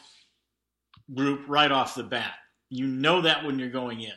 group 1.12 1.42
right 1.48 1.72
off 1.72 1.96
the 1.96 2.04
bat. 2.04 2.34
You 2.70 2.86
know 2.86 3.20
that 3.22 3.44
when 3.44 3.58
you're 3.58 3.68
going 3.68 4.00
in. 4.00 4.14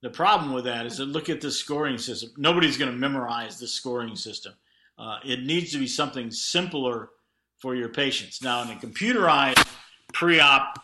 The 0.00 0.10
problem 0.10 0.54
with 0.54 0.64
that 0.64 0.86
is 0.86 0.96
that 0.98 1.06
look 1.06 1.28
at 1.28 1.40
the 1.40 1.50
scoring 1.50 1.98
system. 1.98 2.30
Nobody's 2.36 2.78
going 2.78 2.90
to 2.90 2.96
memorize 2.96 3.58
the 3.58 3.66
scoring 3.66 4.16
system. 4.16 4.54
Uh, 4.96 5.18
it 5.24 5.44
needs 5.44 5.72
to 5.72 5.78
be 5.78 5.86
something 5.86 6.30
simpler 6.30 7.10
for 7.58 7.74
your 7.74 7.88
patients. 7.88 8.42
Now, 8.42 8.62
in 8.62 8.70
a 8.70 8.74
computerized 8.74 9.66
pre-op 10.12 10.78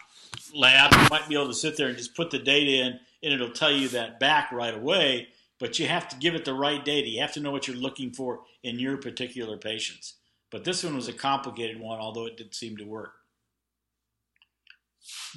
lab, 0.54 0.92
you 0.92 1.08
might 1.10 1.28
be 1.28 1.34
able 1.34 1.48
to 1.48 1.54
sit 1.54 1.76
there 1.76 1.88
and 1.88 1.96
just 1.96 2.14
put 2.14 2.30
the 2.30 2.38
data 2.38 2.70
in, 2.70 3.00
and 3.22 3.32
it'll 3.32 3.50
tell 3.50 3.72
you 3.72 3.88
that 3.88 4.20
back 4.20 4.52
right 4.52 4.74
away. 4.74 5.28
But 5.60 5.78
you 5.78 5.86
have 5.86 6.08
to 6.08 6.16
give 6.16 6.34
it 6.34 6.44
the 6.44 6.54
right 6.54 6.84
data. 6.84 7.08
You 7.08 7.20
have 7.20 7.32
to 7.34 7.40
know 7.40 7.50
what 7.50 7.68
you're 7.68 7.76
looking 7.76 8.10
for 8.12 8.40
in 8.62 8.78
your 8.78 8.96
particular 8.96 9.56
patients. 9.56 10.14
But 10.50 10.64
this 10.64 10.84
one 10.84 10.96
was 10.96 11.08
a 11.08 11.12
complicated 11.12 11.80
one, 11.80 12.00
although 12.00 12.26
it 12.26 12.36
did 12.36 12.54
seem 12.54 12.76
to 12.76 12.84
work. 12.84 13.12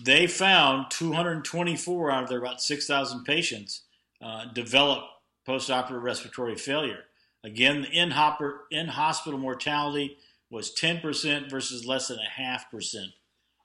They 0.02 0.28
found 0.28 0.92
224 0.92 2.12
out 2.12 2.24
of 2.24 2.30
their 2.30 2.40
about 2.40 2.62
6,000 2.62 3.24
patients 3.24 3.84
uh, 4.22 4.46
develop 4.54 5.04
postoperative 5.48 6.04
respiratory 6.04 6.56
failure. 6.56 7.04
Again, 7.44 7.82
the 7.82 8.62
in 8.72 8.88
hospital 8.88 9.40
mortality 9.40 10.18
was 10.50 10.74
10% 10.74 11.50
versus 11.50 11.86
less 11.86 12.08
than 12.08 12.20
a 12.20 12.42
half 12.42 12.70
percent 12.72 13.12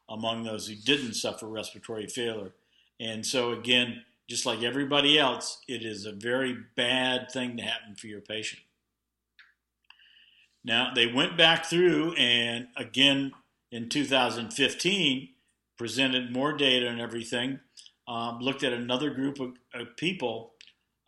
among 0.09 0.43
those 0.43 0.67
who 0.67 0.75
didn't 0.75 1.15
suffer 1.15 1.47
respiratory 1.47 2.07
failure. 2.07 2.53
And 3.01 3.25
so, 3.25 3.53
again, 3.53 4.03
just 4.29 4.47
like 4.47 4.63
everybody 4.63 5.19
else, 5.19 5.59
it 5.69 5.85
is 5.85 6.07
a 6.07 6.13
very 6.13 6.57
bad 6.77 7.31
thing 7.31 7.57
to 7.57 7.63
happen 7.63 7.95
for 7.95 8.07
your 8.07 8.21
patient. 8.21 8.63
Now, 10.65 10.93
they 10.95 11.07
went 11.07 11.37
back 11.37 11.65
through 11.65 12.15
and 12.15 12.69
again 12.77 13.33
in 13.71 13.89
2015 13.89 15.29
presented 15.77 16.33
more 16.33 16.53
data 16.53 16.87
and 16.87 17.01
everything, 17.01 17.59
um, 18.07 18.39
looked 18.39 18.63
at 18.63 18.73
another 18.73 19.11
group 19.11 19.41
of, 19.41 19.55
of 19.75 19.97
people. 19.97 20.53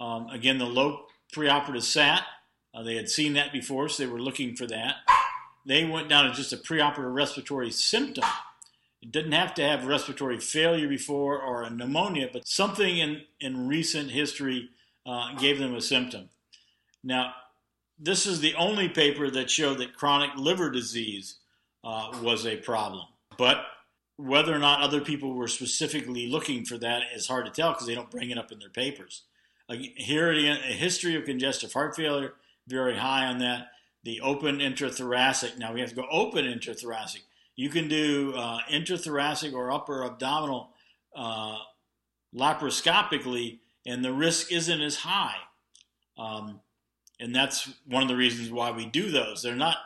Um, 0.00 0.26
again, 0.28 0.58
the 0.58 0.64
low 0.64 1.06
preoperative 1.32 1.82
SAT, 1.82 2.22
uh, 2.74 2.82
they 2.82 2.96
had 2.96 3.08
seen 3.08 3.34
that 3.34 3.52
before, 3.52 3.88
so 3.88 4.02
they 4.02 4.10
were 4.10 4.20
looking 4.20 4.56
for 4.56 4.66
that. 4.66 4.96
They 5.66 5.84
went 5.84 6.08
down 6.08 6.28
to 6.28 6.36
just 6.36 6.52
a 6.52 6.56
preoperative 6.56 7.14
respiratory 7.14 7.70
symptom. 7.70 8.24
It 9.02 9.12
didn't 9.12 9.32
have 9.32 9.54
to 9.54 9.62
have 9.62 9.86
respiratory 9.86 10.40
failure 10.40 10.88
before 10.88 11.40
or 11.40 11.62
a 11.62 11.70
pneumonia, 11.70 12.28
but 12.32 12.46
something 12.46 12.98
in, 12.98 13.22
in 13.40 13.68
recent 13.68 14.10
history 14.10 14.70
uh, 15.06 15.34
gave 15.34 15.58
them 15.58 15.74
a 15.74 15.80
symptom. 15.80 16.30
Now, 17.02 17.34
this 17.98 18.26
is 18.26 18.40
the 18.40 18.54
only 18.54 18.88
paper 18.88 19.30
that 19.30 19.50
showed 19.50 19.78
that 19.78 19.94
chronic 19.94 20.30
liver 20.36 20.70
disease 20.70 21.36
uh, 21.84 22.18
was 22.22 22.46
a 22.46 22.56
problem. 22.56 23.06
But 23.36 23.64
whether 24.16 24.54
or 24.54 24.58
not 24.58 24.80
other 24.80 25.00
people 25.00 25.34
were 25.34 25.48
specifically 25.48 26.26
looking 26.26 26.64
for 26.64 26.78
that 26.78 27.02
is 27.14 27.26
hard 27.26 27.46
to 27.46 27.52
tell 27.52 27.72
because 27.72 27.86
they 27.86 27.94
don't 27.94 28.10
bring 28.10 28.30
it 28.30 28.38
up 28.38 28.52
in 28.52 28.58
their 28.58 28.68
papers. 28.68 29.22
here 29.68 30.30
again, 30.30 30.58
a 30.58 30.72
history 30.72 31.16
of 31.16 31.24
congestive 31.24 31.72
heart 31.72 31.96
failure, 31.96 32.34
very 32.68 32.96
high 32.96 33.26
on 33.26 33.38
that. 33.38 33.68
The 34.04 34.20
open 34.20 34.58
intrathoracic. 34.58 35.58
Now 35.58 35.72
we 35.72 35.80
have 35.80 35.90
to 35.90 35.94
go 35.94 36.06
open 36.10 36.44
intrathoracic. 36.44 37.22
You 37.56 37.68
can 37.68 37.88
do 37.88 38.34
uh, 38.36 38.60
intrathoracic 38.70 39.54
or 39.54 39.70
upper 39.70 40.04
abdominal 40.04 40.70
uh, 41.16 41.58
laparoscopically, 42.34 43.60
and 43.86 44.04
the 44.04 44.12
risk 44.12 44.52
isn't 44.52 44.80
as 44.80 44.96
high. 44.96 45.36
Um, 46.18 46.60
and 47.20 47.34
that's 47.34 47.70
one 47.86 48.02
of 48.02 48.08
the 48.08 48.16
reasons 48.16 48.50
why 48.50 48.70
we 48.72 48.86
do 48.86 49.10
those. 49.10 49.42
They're 49.42 49.54
not, 49.54 49.78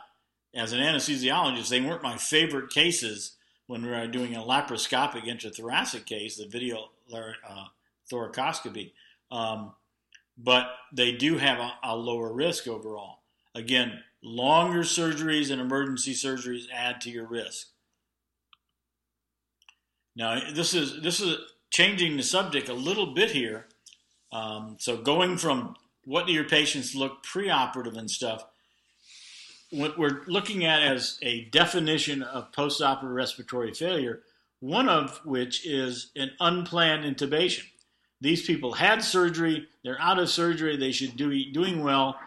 as 0.53 0.73
an 0.73 0.79
anesthesiologist, 0.79 1.69
they 1.69 1.81
weren't 1.81 2.03
my 2.03 2.17
favorite 2.17 2.71
cases 2.71 3.35
when 3.67 3.83
we 3.83 3.89
were 3.89 4.07
doing 4.07 4.35
a 4.35 4.41
laparoscopic 4.41 5.25
intrathoracic 5.25 6.05
case, 6.05 6.37
the 6.37 6.47
video 6.47 6.89
uh, 7.13 7.65
thoracoscopy. 8.11 8.93
Um, 9.31 9.73
but 10.37 10.71
they 10.91 11.11
do 11.11 11.37
have 11.37 11.59
a, 11.59 11.73
a, 11.83 11.95
lower 11.95 12.33
risk 12.33 12.67
overall. 12.67 13.19
Again, 13.53 14.01
longer 14.23 14.81
surgeries 14.81 15.51
and 15.51 15.61
emergency 15.61 16.13
surgeries 16.13 16.65
add 16.73 17.01
to 17.01 17.09
your 17.09 17.25
risk. 17.25 17.67
Now, 20.15 20.39
this 20.53 20.73
is 20.73 21.01
this 21.01 21.19
is 21.21 21.37
changing 21.69 22.17
the 22.17 22.23
subject 22.23 22.69
a 22.69 22.73
little 22.73 23.13
bit 23.13 23.31
here. 23.31 23.67
Um, 24.31 24.75
so 24.79 24.97
going 24.97 25.37
from 25.37 25.75
what 26.03 26.27
do 26.27 26.33
your 26.33 26.43
patients 26.43 26.95
look 26.95 27.23
preoperative 27.23 27.97
and 27.97 28.09
stuff, 28.09 28.45
what 29.71 29.97
we're 29.97 30.21
looking 30.27 30.65
at 30.65 30.81
as 30.81 31.19
a 31.21 31.45
definition 31.45 32.23
of 32.23 32.51
postoperative 32.51 33.13
respiratory 33.13 33.73
failure, 33.73 34.21
one 34.59 34.89
of 34.89 35.21
which 35.25 35.65
is 35.65 36.11
an 36.15 36.31
unplanned 36.39 37.05
intubation. 37.05 37.65
These 38.21 38.45
people 38.45 38.73
had 38.73 39.03
surgery, 39.03 39.67
they're 39.83 40.01
out 40.01 40.19
of 40.19 40.29
surgery, 40.29 40.75
they 40.75 40.91
should 40.91 41.15
be 41.15 41.51
doing 41.51 41.83
well, 41.83 42.19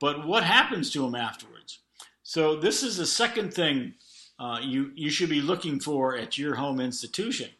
but 0.00 0.26
what 0.26 0.44
happens 0.44 0.90
to 0.90 1.02
them 1.02 1.14
afterwards? 1.14 1.80
So, 2.22 2.56
this 2.56 2.82
is 2.82 2.96
the 2.96 3.06
second 3.06 3.54
thing 3.54 3.94
uh, 4.38 4.60
you, 4.62 4.92
you 4.94 5.10
should 5.10 5.30
be 5.30 5.40
looking 5.40 5.80
for 5.80 6.16
at 6.16 6.38
your 6.38 6.54
home 6.54 6.80
institution 6.80 7.50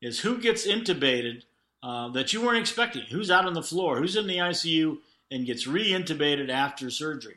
is 0.00 0.20
who 0.20 0.38
gets 0.38 0.66
intubated 0.66 1.42
uh, 1.82 2.08
that 2.10 2.32
you 2.32 2.40
weren't 2.40 2.58
expecting, 2.58 3.02
who's 3.02 3.30
out 3.30 3.46
on 3.46 3.54
the 3.54 3.62
floor, 3.62 3.98
who's 3.98 4.16
in 4.16 4.26
the 4.26 4.38
ICU 4.38 4.98
and 5.30 5.46
gets 5.46 5.66
re-intubated 5.66 6.48
after 6.48 6.90
surgery. 6.90 7.36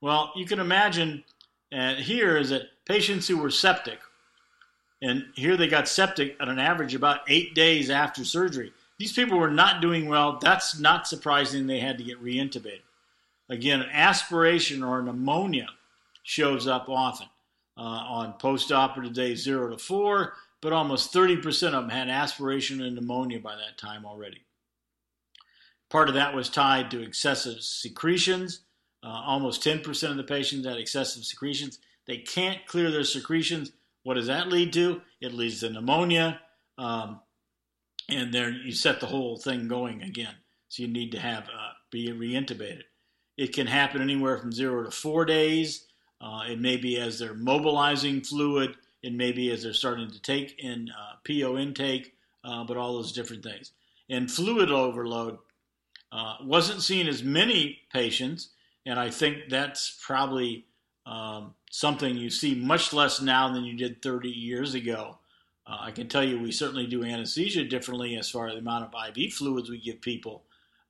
Well, 0.00 0.32
you 0.36 0.46
can 0.46 0.60
imagine 0.60 1.24
uh, 1.72 1.94
here 1.94 2.36
is 2.36 2.50
that 2.50 2.70
patients 2.84 3.28
who 3.28 3.38
were 3.38 3.50
septic, 3.50 3.98
and 5.02 5.26
here 5.34 5.56
they 5.56 5.68
got 5.68 5.88
septic 5.88 6.36
at 6.40 6.48
an 6.48 6.58
average 6.58 6.94
about 6.94 7.20
eight 7.28 7.54
days 7.54 7.90
after 7.90 8.24
surgery. 8.24 8.72
These 8.98 9.12
people 9.12 9.38
were 9.38 9.50
not 9.50 9.82
doing 9.82 10.08
well. 10.08 10.38
That's 10.40 10.78
not 10.78 11.06
surprising 11.06 11.66
they 11.66 11.80
had 11.80 11.98
to 11.98 12.04
get 12.04 12.22
reintubated. 12.22 12.82
Again, 13.48 13.84
aspiration 13.92 14.82
or 14.82 15.02
pneumonia 15.02 15.68
shows 16.22 16.66
up 16.66 16.88
often 16.88 17.28
uh, 17.76 17.80
on 17.80 18.34
postoperative 18.38 19.14
day 19.14 19.34
zero 19.34 19.70
to 19.70 19.78
four, 19.78 20.34
but 20.60 20.72
almost 20.72 21.14
30% 21.14 21.68
of 21.68 21.72
them 21.72 21.88
had 21.88 22.08
aspiration 22.08 22.82
and 22.82 22.94
pneumonia 22.94 23.38
by 23.38 23.56
that 23.56 23.78
time 23.78 24.04
already. 24.04 24.44
Part 25.88 26.08
of 26.08 26.14
that 26.14 26.34
was 26.34 26.50
tied 26.50 26.90
to 26.90 27.02
excessive 27.02 27.62
secretions. 27.62 28.60
Uh, 29.02 29.22
almost 29.24 29.64
10% 29.64 30.10
of 30.10 30.16
the 30.16 30.24
patients 30.24 30.66
had 30.66 30.76
excessive 30.76 31.24
secretions. 31.24 31.78
They 32.06 32.18
can't 32.18 32.66
clear 32.66 32.90
their 32.90 33.04
secretions. 33.04 33.72
What 34.02 34.14
does 34.14 34.26
that 34.26 34.48
lead 34.48 34.72
to? 34.74 35.00
It 35.20 35.32
leads 35.32 35.60
to 35.60 35.70
pneumonia, 35.70 36.40
um, 36.76 37.20
and 38.08 38.32
there 38.32 38.50
you 38.50 38.72
set 38.72 39.00
the 39.00 39.06
whole 39.06 39.36
thing 39.36 39.68
going 39.68 40.02
again. 40.02 40.34
So 40.68 40.82
you 40.82 40.88
need 40.88 41.12
to 41.12 41.20
have 41.20 41.44
uh, 41.44 41.72
be 41.90 42.08
reintubated. 42.08 42.84
It 43.38 43.54
can 43.54 43.68
happen 43.68 44.02
anywhere 44.02 44.36
from 44.36 44.52
zero 44.52 44.82
to 44.84 44.90
four 44.90 45.24
days. 45.24 45.86
Uh, 46.20 46.42
it 46.50 46.60
may 46.60 46.76
be 46.76 46.98
as 46.98 47.18
they're 47.18 47.34
mobilizing 47.34 48.20
fluid. 48.20 48.74
It 49.02 49.14
may 49.14 49.30
be 49.30 49.50
as 49.52 49.62
they're 49.62 49.72
starting 49.72 50.10
to 50.10 50.20
take 50.20 50.58
in 50.58 50.90
uh, 50.90 51.14
PO 51.24 51.56
intake, 51.56 52.14
uh, 52.44 52.64
but 52.64 52.76
all 52.76 52.94
those 52.94 53.12
different 53.12 53.44
things. 53.44 53.70
And 54.10 54.28
fluid 54.28 54.72
overload 54.72 55.38
uh, 56.10 56.36
wasn't 56.42 56.82
seen 56.82 57.06
as 57.06 57.22
many 57.22 57.78
patients, 57.92 58.50
and 58.84 58.98
I 58.98 59.10
think 59.10 59.48
that's 59.48 60.00
probably 60.04 60.66
um, 61.06 61.54
something 61.70 62.16
you 62.16 62.30
see 62.30 62.56
much 62.56 62.92
less 62.92 63.20
now 63.20 63.52
than 63.52 63.64
you 63.64 63.76
did 63.76 64.02
30 64.02 64.28
years 64.28 64.74
ago. 64.74 65.18
Uh, 65.64 65.76
I 65.80 65.90
can 65.92 66.08
tell 66.08 66.24
you 66.24 66.40
we 66.40 66.50
certainly 66.50 66.86
do 66.86 67.04
anesthesia 67.04 67.64
differently 67.64 68.16
as 68.16 68.30
far 68.30 68.48
as 68.48 68.54
the 68.54 68.60
amount 68.60 68.92
of 68.92 69.16
IV 69.16 69.32
fluids 69.34 69.70
we 69.70 69.78
give 69.78 70.00
people 70.00 70.42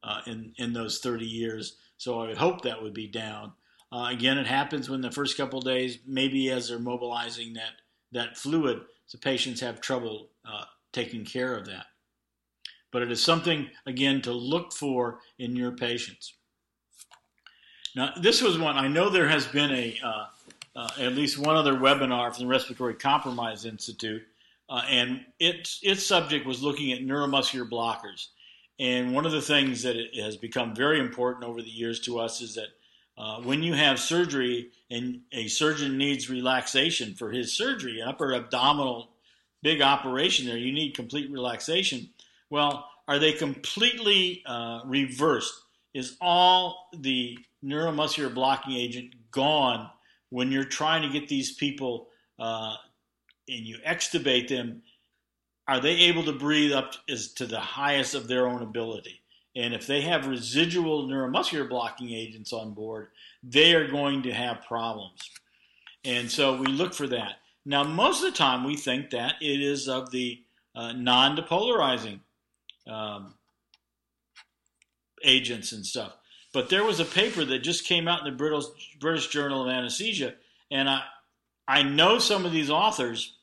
uh, 0.02 0.20
in, 0.26 0.52
in 0.56 0.72
those 0.72 1.00
30 1.00 1.26
years. 1.26 1.76
So 1.98 2.20
I 2.20 2.28
would 2.28 2.38
hope 2.38 2.62
that 2.62 2.82
would 2.82 2.94
be 2.94 3.08
down. 3.08 3.52
Uh, 3.92 4.08
again, 4.10 4.38
it 4.38 4.46
happens 4.46 4.88
when 4.88 5.00
the 5.00 5.10
first 5.10 5.36
couple 5.36 5.60
days, 5.60 5.98
maybe 6.06 6.50
as 6.50 6.68
they're 6.68 6.78
mobilizing 6.78 7.54
that, 7.54 7.72
that 8.12 8.36
fluid, 8.36 8.82
the 9.10 9.18
patients 9.18 9.60
have 9.60 9.80
trouble 9.80 10.28
uh, 10.44 10.64
taking 10.92 11.24
care 11.24 11.56
of 11.56 11.66
that. 11.66 11.86
But 12.90 13.02
it 13.02 13.10
is 13.10 13.22
something, 13.22 13.68
again, 13.86 14.22
to 14.22 14.32
look 14.32 14.72
for 14.72 15.20
in 15.38 15.56
your 15.56 15.72
patients. 15.72 16.34
Now, 17.96 18.12
this 18.20 18.42
was 18.42 18.58
one, 18.58 18.76
I 18.76 18.88
know 18.88 19.10
there 19.10 19.28
has 19.28 19.46
been 19.46 19.70
a, 19.72 19.98
uh, 20.04 20.26
uh, 20.76 20.88
at 21.00 21.14
least 21.14 21.38
one 21.38 21.56
other 21.56 21.74
webinar 21.74 22.34
from 22.34 22.44
the 22.44 22.50
Respiratory 22.50 22.94
Compromise 22.94 23.64
Institute, 23.64 24.22
uh, 24.70 24.82
and 24.88 25.24
its, 25.40 25.80
its 25.82 26.06
subject 26.06 26.46
was 26.46 26.62
looking 26.62 26.92
at 26.92 27.00
neuromuscular 27.00 27.68
blockers. 27.68 28.28
And 28.78 29.12
one 29.12 29.26
of 29.26 29.32
the 29.32 29.42
things 29.42 29.82
that 29.82 29.96
has 30.20 30.36
become 30.36 30.74
very 30.74 31.00
important 31.00 31.44
over 31.44 31.60
the 31.60 31.70
years 31.70 32.00
to 32.00 32.20
us 32.20 32.40
is 32.40 32.54
that 32.54 32.68
uh, 33.16 33.40
when 33.40 33.62
you 33.64 33.74
have 33.74 33.98
surgery 33.98 34.70
and 34.90 35.22
a 35.32 35.48
surgeon 35.48 35.98
needs 35.98 36.30
relaxation 36.30 37.14
for 37.14 37.30
his 37.32 37.52
surgery, 37.52 38.00
upper 38.00 38.32
abdominal 38.32 39.10
big 39.62 39.82
operation 39.82 40.46
there, 40.46 40.56
you 40.56 40.72
need 40.72 40.94
complete 40.94 41.30
relaxation. 41.30 42.10
Well, 42.48 42.88
are 43.08 43.18
they 43.18 43.32
completely 43.32 44.42
uh, 44.46 44.82
reversed? 44.84 45.52
Is 45.94 46.16
all 46.20 46.90
the 46.96 47.36
neuromuscular 47.64 48.32
blocking 48.32 48.76
agent 48.76 49.14
gone 49.32 49.90
when 50.30 50.52
you're 50.52 50.62
trying 50.62 51.02
to 51.02 51.08
get 51.08 51.28
these 51.28 51.52
people 51.52 52.08
uh, 52.38 52.74
and 53.48 53.66
you 53.66 53.78
extubate 53.84 54.46
them? 54.46 54.82
Are 55.68 55.80
they 55.80 55.92
able 55.92 56.24
to 56.24 56.32
breathe 56.32 56.72
up 56.72 56.94
to 57.36 57.46
the 57.46 57.60
highest 57.60 58.14
of 58.14 58.26
their 58.26 58.48
own 58.48 58.62
ability? 58.62 59.20
And 59.54 59.74
if 59.74 59.86
they 59.86 60.00
have 60.00 60.26
residual 60.26 61.06
neuromuscular 61.06 61.68
blocking 61.68 62.10
agents 62.10 62.52
on 62.52 62.72
board, 62.72 63.08
they 63.42 63.74
are 63.74 63.86
going 63.86 64.22
to 64.22 64.32
have 64.32 64.64
problems. 64.66 65.30
And 66.04 66.30
so 66.30 66.56
we 66.56 66.68
look 66.68 66.94
for 66.94 67.06
that. 67.08 67.34
Now, 67.66 67.84
most 67.84 68.24
of 68.24 68.30
the 68.30 68.38
time, 68.38 68.64
we 68.64 68.76
think 68.76 69.10
that 69.10 69.34
it 69.42 69.60
is 69.60 69.88
of 69.88 70.10
the 70.10 70.42
uh, 70.74 70.92
non 70.92 71.36
depolarizing 71.36 72.20
um, 72.86 73.34
agents 75.22 75.72
and 75.72 75.84
stuff. 75.84 76.14
But 76.54 76.70
there 76.70 76.84
was 76.84 76.98
a 76.98 77.04
paper 77.04 77.44
that 77.44 77.58
just 77.58 77.84
came 77.84 78.08
out 78.08 78.20
in 78.20 78.24
the 78.24 78.36
British, 78.36 78.64
British 78.98 79.28
Journal 79.28 79.64
of 79.64 79.68
Anesthesia, 79.68 80.34
and 80.70 80.88
I, 80.88 81.02
I 81.66 81.82
know 81.82 82.18
some 82.18 82.46
of 82.46 82.52
these 82.52 82.70
authors, 82.70 83.34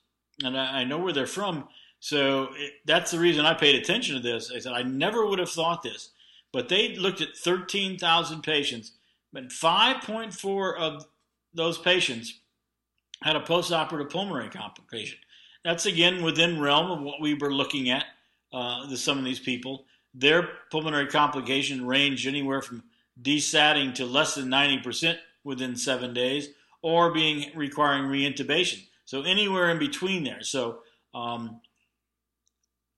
and 0.43 0.57
I, 0.57 0.79
I 0.79 0.83
know 0.85 0.97
where 0.97 1.13
they're 1.13 1.27
from. 1.27 1.67
So 2.05 2.49
it, 2.55 2.73
that's 2.85 3.09
the 3.09 3.17
reason 3.17 3.47
I 3.47 3.55
paid 3.55 3.73
attention 3.73 4.13
to 4.13 4.21
this. 4.21 4.51
I 4.55 4.59
said 4.59 4.73
I 4.73 4.83
never 4.83 5.25
would 5.25 5.39
have 5.39 5.49
thought 5.49 5.81
this, 5.81 6.11
but 6.53 6.69
they 6.69 6.95
looked 6.95 7.19
at 7.19 7.35
13,000 7.35 8.43
patients, 8.43 8.91
but 9.33 9.49
5.4 9.49 10.77
of 10.77 11.07
those 11.55 11.79
patients 11.79 12.41
had 13.23 13.35
a 13.35 13.39
postoperative 13.39 14.11
pulmonary 14.11 14.51
complication. 14.51 15.17
That's 15.63 15.87
again 15.87 16.21
within 16.21 16.61
realm 16.61 16.91
of 16.91 17.01
what 17.01 17.21
we 17.21 17.33
were 17.33 17.51
looking 17.51 17.89
at. 17.89 18.05
Uh, 18.53 18.85
the, 18.87 18.97
some 18.97 19.17
of 19.17 19.25
these 19.25 19.39
people, 19.39 19.85
their 20.13 20.47
pulmonary 20.69 21.07
complication 21.07 21.87
range 21.87 22.27
anywhere 22.27 22.61
from 22.61 22.83
desatting 23.19 23.93
to 23.93 24.05
less 24.05 24.35
than 24.35 24.45
90% 24.45 25.17
within 25.43 25.75
seven 25.75 26.13
days, 26.13 26.49
or 26.83 27.11
being 27.11 27.49
requiring 27.55 28.03
reintubation. 28.03 28.85
So 29.05 29.23
anywhere 29.23 29.71
in 29.71 29.79
between 29.79 30.23
there. 30.23 30.43
So 30.43 30.81
um, 31.15 31.61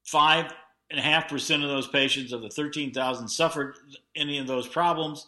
five 0.08 0.52
and 0.90 1.00
a 1.00 1.04
half 1.04 1.28
percent 1.28 1.64
of 1.64 1.70
those 1.70 1.88
patients 1.88 2.32
of 2.32 2.42
the 2.42 2.50
13,000 2.50 3.28
suffered 3.28 3.76
any 4.16 4.40
of 4.40 4.48
those 4.48 4.68
problems. 4.68 5.28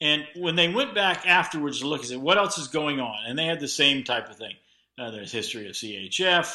And 0.00 0.24
when 0.36 0.56
they 0.56 0.68
went 0.68 0.94
back 0.94 1.26
afterwards 1.26 1.80
to 1.80 1.86
look 1.86 2.00
and 2.00 2.08
say, 2.08 2.16
what 2.16 2.38
else 2.38 2.58
is 2.58 2.68
going 2.68 3.00
on? 3.00 3.16
And 3.26 3.38
they 3.38 3.46
had 3.46 3.60
the 3.60 3.68
same 3.68 4.04
type 4.04 4.30
of 4.30 4.36
thing. 4.36 4.54
Uh, 4.98 5.10
there's 5.10 5.32
history 5.32 5.68
of 5.68 5.74
CHF. 5.74 6.54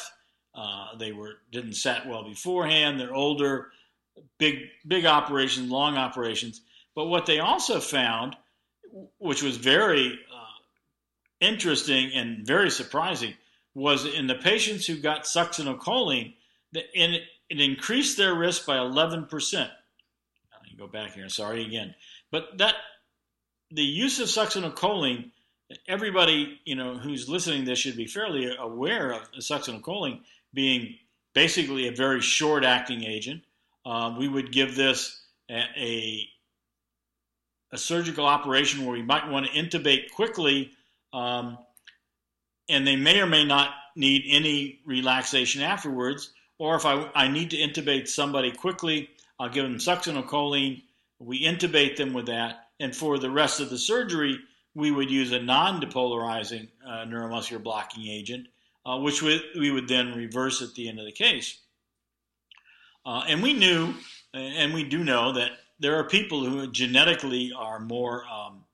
Uh, 0.54 0.96
they 0.98 1.12
were 1.12 1.34
didn't 1.52 1.74
sat 1.74 2.06
well 2.06 2.24
beforehand. 2.24 2.98
They're 2.98 3.14
older, 3.14 3.68
big 4.38 4.60
big 4.86 5.04
operations, 5.04 5.70
long 5.70 5.96
operations. 5.96 6.62
But 6.94 7.06
what 7.06 7.26
they 7.26 7.40
also 7.40 7.78
found, 7.80 8.36
which 9.18 9.42
was 9.42 9.58
very 9.58 10.12
uh, 10.12 10.62
interesting 11.40 12.12
and 12.14 12.46
very 12.46 12.70
surprising, 12.70 13.34
was 13.74 14.06
in 14.06 14.28
the 14.28 14.34
patients 14.34 14.86
who 14.86 14.96
got 14.96 15.24
succinylcholine, 15.24 16.34
that 16.72 16.84
it, 16.94 17.22
it 17.48 17.60
increased 17.60 18.16
their 18.16 18.34
risk 18.34 18.66
by 18.66 18.76
11%. 18.76 19.30
Let 19.54 19.70
me 20.64 20.74
go 20.76 20.86
back 20.86 21.14
here. 21.14 21.28
Sorry 21.28 21.64
again. 21.64 21.94
But 22.30 22.58
that 22.58 22.74
the 23.70 23.82
use 23.82 24.20
of 24.20 24.28
succinylcholine, 24.28 25.30
everybody 25.88 26.60
you 26.64 26.74
know 26.74 26.96
who's 26.96 27.28
listening 27.28 27.64
this 27.64 27.78
should 27.78 27.96
be 27.96 28.06
fairly 28.06 28.54
aware 28.56 29.12
of 29.12 29.30
succinylcholine 29.32 30.20
being 30.54 30.96
basically 31.34 31.88
a 31.88 31.92
very 31.92 32.20
short 32.20 32.64
acting 32.64 33.04
agent. 33.04 33.42
Um, 33.84 34.18
we 34.18 34.26
would 34.26 34.52
give 34.52 34.74
this 34.74 35.20
a, 35.50 35.62
a, 35.76 36.28
a, 37.72 37.78
surgical 37.78 38.26
operation 38.26 38.84
where 38.84 38.94
we 38.94 39.02
might 39.02 39.28
want 39.28 39.46
to 39.46 39.52
intubate 39.52 40.10
quickly, 40.12 40.72
um, 41.12 41.58
and 42.68 42.84
they 42.84 42.96
may 42.96 43.20
or 43.20 43.26
may 43.26 43.44
not 43.44 43.70
need 43.94 44.24
any 44.28 44.80
relaxation 44.86 45.62
afterwards. 45.62 46.32
Or 46.58 46.76
if 46.76 46.86
I, 46.86 47.10
I 47.14 47.28
need 47.28 47.50
to 47.50 47.56
intubate 47.56 48.08
somebody 48.08 48.50
quickly, 48.50 49.10
I'll 49.38 49.50
give 49.50 49.64
them 49.64 49.78
succinylcholine. 49.78 50.82
We 51.18 51.44
intubate 51.44 51.96
them 51.96 52.12
with 52.12 52.26
that. 52.26 52.68
And 52.80 52.94
for 52.94 53.18
the 53.18 53.30
rest 53.30 53.60
of 53.60 53.70
the 53.70 53.78
surgery, 53.78 54.38
we 54.74 54.90
would 54.90 55.10
use 55.10 55.32
a 55.32 55.40
non 55.40 55.80
depolarizing 55.80 56.68
uh, 56.86 57.04
neuromuscular 57.06 57.62
blocking 57.62 58.06
agent 58.06 58.48
uh, 58.86 58.98
which 58.98 59.20
we, 59.20 59.42
we 59.58 59.70
would 59.70 59.88
then 59.88 60.14
reverse 60.14 60.62
at 60.62 60.74
the 60.74 60.88
end 60.88 61.00
of 61.00 61.04
the 61.04 61.12
case. 61.12 61.58
Uh, 63.04 63.24
and 63.28 63.42
we 63.42 63.52
knew, 63.52 63.94
and 64.32 64.72
we 64.72 64.84
do 64.84 65.02
know, 65.02 65.32
that 65.32 65.50
there 65.80 65.96
are 65.96 66.04
people 66.04 66.44
who 66.44 66.70
genetically 66.70 67.52
are 67.56 67.80
more 67.80 68.24
um, 68.26 68.64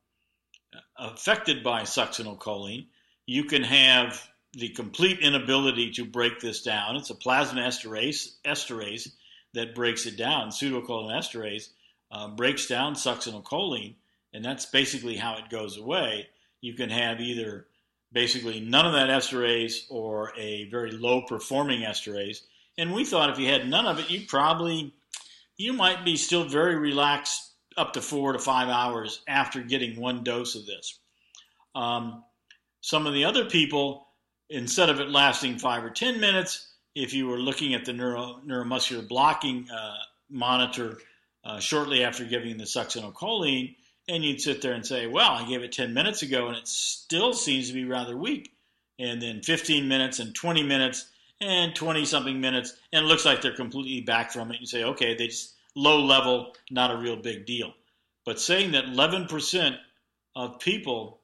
affected 0.98 1.64
by 1.64 1.82
succinylcholine, 1.82 2.86
you 3.26 3.44
can 3.44 3.62
have 3.62 4.28
the 4.54 4.68
complete 4.70 5.20
inability 5.20 5.90
to 5.92 6.04
break 6.04 6.40
this 6.40 6.62
down. 6.62 6.96
It's 6.96 7.10
a 7.10 7.14
plasma 7.14 7.60
esterase, 7.62 8.36
esterase 8.44 9.08
that 9.54 9.74
breaks 9.74 10.06
it 10.06 10.16
down. 10.16 10.48
Pseudocholinesterase 10.48 11.70
uh, 12.10 12.28
breaks 12.28 12.66
down 12.66 12.94
succinylcholine, 12.94 13.94
and 14.32 14.44
that's 14.44 14.66
basically 14.66 15.16
how 15.16 15.36
it 15.36 15.48
goes 15.48 15.78
away. 15.78 16.28
You 16.60 16.74
can 16.74 16.90
have 16.90 17.20
either 17.20 17.66
basically 18.12 18.60
none 18.60 18.86
of 18.86 18.92
that 18.92 19.08
esterase 19.08 19.84
or 19.88 20.32
a 20.36 20.68
very 20.68 20.92
low 20.92 21.22
performing 21.22 21.82
esterase. 21.82 22.42
And 22.76 22.92
we 22.92 23.04
thought 23.04 23.30
if 23.30 23.38
you 23.38 23.48
had 23.48 23.68
none 23.68 23.86
of 23.86 23.98
it, 23.98 24.10
you 24.10 24.26
probably 24.26 24.94
you 25.56 25.72
might 25.72 26.04
be 26.04 26.16
still 26.16 26.44
very 26.44 26.76
relaxed 26.76 27.50
up 27.76 27.92
to 27.94 28.02
four 28.02 28.32
to 28.32 28.38
five 28.38 28.68
hours 28.68 29.22
after 29.28 29.62
getting 29.62 30.00
one 30.00 30.24
dose 30.24 30.54
of 30.54 30.66
this. 30.66 30.98
Um, 31.74 32.24
some 32.80 33.06
of 33.06 33.14
the 33.14 33.24
other 33.24 33.44
people, 33.46 34.08
instead 34.52 34.90
of 34.90 35.00
it 35.00 35.08
lasting 35.08 35.58
five 35.58 35.82
or 35.82 35.90
ten 35.90 36.20
minutes, 36.20 36.68
if 36.94 37.14
you 37.14 37.26
were 37.26 37.38
looking 37.38 37.74
at 37.74 37.84
the 37.84 37.92
neuro, 37.92 38.40
neuromuscular 38.46 39.06
blocking 39.06 39.68
uh, 39.70 39.96
monitor 40.30 40.98
uh, 41.44 41.58
shortly 41.58 42.04
after 42.04 42.24
giving 42.24 42.58
the 42.58 42.64
succinylcholine, 42.64 43.74
and 44.08 44.24
you'd 44.24 44.40
sit 44.40 44.62
there 44.62 44.74
and 44.74 44.84
say, 44.84 45.06
well, 45.06 45.30
I 45.30 45.48
gave 45.48 45.62
it 45.62 45.72
10 45.72 45.94
minutes 45.94 46.22
ago 46.22 46.48
and 46.48 46.56
it 46.56 46.68
still 46.68 47.32
seems 47.32 47.68
to 47.68 47.74
be 47.74 47.84
rather 47.84 48.16
weak. 48.16 48.52
And 48.98 49.22
then 49.22 49.42
15 49.42 49.88
minutes 49.88 50.18
and 50.18 50.34
20 50.34 50.62
minutes 50.62 51.08
and 51.40 51.74
20 51.74 52.04
something 52.04 52.40
minutes, 52.40 52.76
and 52.92 53.04
it 53.04 53.08
looks 53.08 53.24
like 53.24 53.42
they're 53.42 53.54
completely 53.54 54.00
back 54.00 54.30
from 54.30 54.52
it. 54.52 54.60
You 54.60 54.66
say, 54.66 54.84
okay, 54.84 55.16
they 55.16 55.28
just 55.28 55.54
low 55.74 56.00
level, 56.00 56.54
not 56.70 56.92
a 56.92 56.96
real 56.96 57.16
big 57.16 57.46
deal. 57.46 57.72
But 58.24 58.40
saying 58.40 58.72
that 58.72 58.84
11% 58.84 59.76
of 60.36 60.60
people 60.60 61.21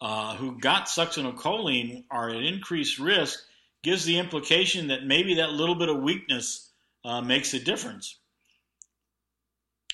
uh, 0.00 0.34
who 0.36 0.58
got 0.58 0.86
succinylcholine 0.86 2.04
are 2.10 2.30
at 2.30 2.42
increased 2.42 2.98
risk 2.98 3.40
gives 3.82 4.04
the 4.04 4.18
implication 4.18 4.88
that 4.88 5.04
maybe 5.04 5.34
that 5.34 5.50
little 5.50 5.74
bit 5.74 5.88
of 5.88 6.02
weakness 6.02 6.70
uh, 7.04 7.20
makes 7.20 7.54
a 7.54 7.58
difference. 7.58 8.16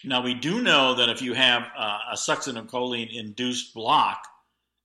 Now, 0.04 0.22
we 0.22 0.34
do 0.34 0.62
know 0.62 0.94
that 0.94 1.08
if 1.08 1.22
you 1.22 1.34
have 1.34 1.62
uh, 1.76 1.98
a 2.12 2.16
succinylcholine 2.16 3.12
induced 3.12 3.74
block 3.74 4.22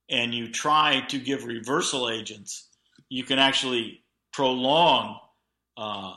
and 0.10 0.34
you 0.34 0.52
try 0.52 1.02
to 1.10 1.20
give 1.20 1.46
reversal 1.46 2.10
agents, 2.10 2.68
you 3.10 3.24
can 3.24 3.38
actually 3.38 4.04
prolong 4.32 5.20
uh, 5.78 6.16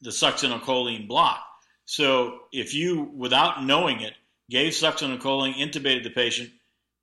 the 0.00 0.10
succinylcholine 0.10 1.08
block. 1.08 1.44
So, 1.86 2.40
if 2.52 2.74
you, 2.74 3.10
without 3.14 3.64
knowing 3.64 4.00
it, 4.00 4.14
gave 4.50 4.72
succinylcholine, 4.72 5.54
intubated 5.54 6.04
the 6.04 6.10
patient, 6.10 6.50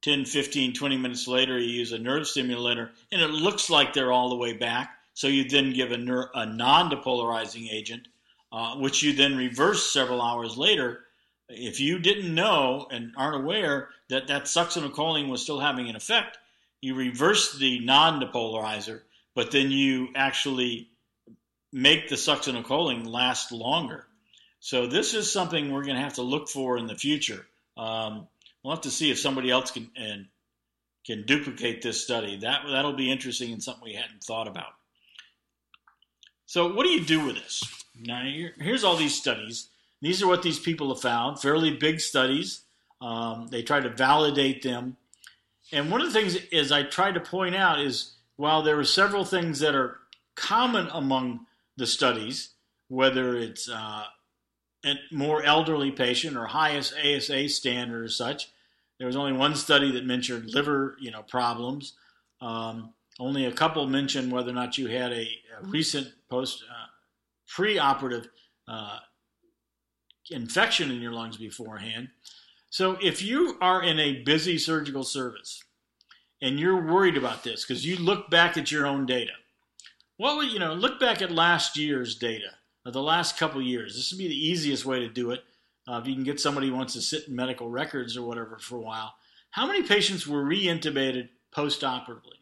10, 0.04 0.26
15, 0.26 0.74
20 0.74 0.98
minutes 0.98 1.28
later, 1.28 1.58
you 1.58 1.70
use 1.70 1.92
a 1.92 2.00
nerve 2.00 2.28
stimulator, 2.28 2.92
and 3.12 3.22
it 3.22 3.30
looks 3.30 3.70
like 3.70 3.94
they're 3.94 4.12
all 4.12 4.30
the 4.30 4.36
way 4.36 4.54
back. 4.54 4.96
So, 5.16 5.28
you 5.28 5.48
then 5.48 5.74
give 5.74 5.92
a, 5.92 5.98
ner- 5.98 6.32
a 6.34 6.46
non 6.46 6.90
depolarizing 6.90 7.72
agent 7.72 8.08
uh, 8.54 8.76
which 8.76 9.02
you 9.02 9.14
then 9.14 9.36
reverse 9.36 9.92
several 9.92 10.22
hours 10.22 10.56
later. 10.58 11.00
If 11.50 11.80
you 11.80 11.98
didn't 11.98 12.34
know 12.34 12.88
and 12.92 13.12
aren't 13.18 13.44
aware 13.44 13.90
that 14.10 14.28
that 14.28 14.44
succinylcholine 14.44 15.28
was 15.28 15.42
still 15.42 15.60
having 15.60 15.90
an 15.90 15.96
effect, 15.96 16.38
you 16.80 16.94
reverse 16.94 17.58
the 17.58 17.80
non-depolarizer, 17.80 19.02
but 19.34 19.50
then 19.50 19.72
you 19.72 20.10
actually 20.16 20.90
make 21.72 22.10
the 22.10 22.16
succinylcholine 22.16 23.08
last 23.08 23.52
longer. 23.52 24.06
So 24.60 24.86
this 24.86 25.16
is 25.16 25.32
something 25.32 25.72
we're 25.72 25.84
going 25.84 25.96
to 25.96 26.04
have 26.04 26.16
to 26.16 26.22
look 26.22 26.48
for 26.48 26.78
in 26.78 26.86
the 26.86 26.96
future. 26.96 27.46
Um, 27.76 28.28
we'll 28.64 28.74
have 28.74 28.84
to 28.84 28.92
see 28.92 29.12
if 29.12 29.20
somebody 29.20 29.50
else 29.50 29.72
can 29.72 29.90
and 29.96 30.28
can 31.06 31.26
duplicate 31.26 31.82
this 31.82 32.02
study. 32.02 32.38
That 32.38 32.62
that'll 32.70 32.94
be 32.94 33.12
interesting 33.12 33.52
and 33.52 33.62
something 33.62 33.84
we 33.84 33.94
hadn't 33.94 34.24
thought 34.24 34.48
about. 34.48 34.74
So 36.46 36.74
what 36.74 36.84
do 36.84 36.90
you 36.90 37.04
do 37.04 37.26
with 37.26 37.36
this? 37.36 37.64
Now, 38.00 38.24
here's 38.60 38.84
all 38.84 38.96
these 38.96 39.16
studies. 39.16 39.70
These 40.02 40.22
are 40.22 40.28
what 40.28 40.44
these 40.44 40.60
people 40.60 40.90
have 40.90 41.02
found, 41.02 41.40
fairly 41.40 41.76
big 41.76 42.00
studies. 42.00 42.64
Um, 43.02 43.48
they 43.48 43.64
try 43.64 43.80
to 43.80 43.90
validate 43.90 44.62
them. 44.62 44.98
And 45.72 45.90
one 45.90 46.02
of 46.02 46.08
the 46.08 46.14
things 46.14 46.36
is 46.52 46.72
I 46.72 46.84
tried 46.84 47.14
to 47.14 47.20
point 47.20 47.56
out 47.56 47.80
is 47.80 48.14
while 48.36 48.62
there 48.62 48.80
are 48.80 48.84
several 48.84 49.26
things 49.26 49.60
that 49.60 49.76
are 49.76 50.00
common 50.36 50.90
among 50.92 51.46
the 51.78 51.88
studies, 51.88 52.50
whether 52.88 53.38
it's 53.38 53.70
uh, 53.70 54.04
more 55.12 55.44
elderly 55.44 55.92
patient 55.92 56.36
or 56.36 56.46
highest 56.46 56.94
ASA 56.94 57.50
standard 57.50 58.04
or 58.04 58.10
such, 58.10 58.50
there 58.98 59.08
was 59.08 59.16
only 59.16 59.34
one 59.34 59.56
study 59.56 59.92
that 59.92 60.06
mentioned 60.06 60.54
liver, 60.54 60.98
you 61.00 61.12
know, 61.12 61.24
problems. 61.24 61.94
Um, 62.42 62.94
only 63.20 63.46
a 63.46 63.52
couple 63.52 63.86
mentioned 63.88 64.32
whether 64.32 64.52
or 64.52 64.54
not 64.54 64.78
you 64.78 64.88
had 64.88 65.12
a, 65.12 65.22
a 65.24 65.66
recent 65.66 66.12
post 66.30 66.64
uh, 66.70 66.88
preoperative 67.50 68.28
uh, 68.68 69.00
infection 70.32 70.92
in 70.92 71.02
your 71.02 71.12
lungs 71.12 71.38
beforehand. 71.38 72.10
So 72.70 72.98
if 73.02 73.22
you 73.22 73.58
are 73.62 73.84
in 73.84 74.00
a 74.00 74.24
busy 74.24 74.58
surgical 74.58 75.04
service 75.04 75.64
and 76.42 76.60
you're 76.60 76.92
worried 76.92 77.18
about 77.18 77.44
this 77.44 77.64
because 77.64 77.86
you 77.86 77.98
look 77.98 78.30
back 78.30 78.58
at 78.58 78.72
your 78.72 78.88
own 78.88 79.06
data, 79.06 79.34
what 80.18 80.38
would 80.38 80.52
you 80.52 80.60
know? 80.60 80.74
Look 80.74 81.00
back 81.00 81.22
at 81.22 81.32
last 81.32 81.78
year's 81.78 82.16
data, 82.16 82.52
the 82.92 83.02
last 83.02 83.38
couple 83.38 83.62
years. 83.62 83.96
This 83.96 84.12
would 84.12 84.18
be 84.18 84.28
the 84.28 84.48
easiest 84.48 84.86
way 84.86 85.00
to 85.00 85.10
do 85.10 85.32
it. 85.32 85.44
Uh, 85.88 86.00
if 86.02 86.08
you 86.08 86.14
can 86.14 86.24
get 86.24 86.40
somebody 86.40 86.68
who 86.68 86.76
wants 86.76 86.94
to 86.94 87.02
sit 87.02 87.28
in 87.28 87.36
medical 87.36 87.70
records 87.70 88.18
or 88.18 88.24
whatever 88.24 88.58
for 88.60 88.78
a 88.78 88.82
while, 88.82 89.14
how 89.52 89.68
many 89.68 89.84
patients 89.84 90.26
were 90.26 90.44
reintubated 90.44 91.30
post-operatively? 91.52 92.40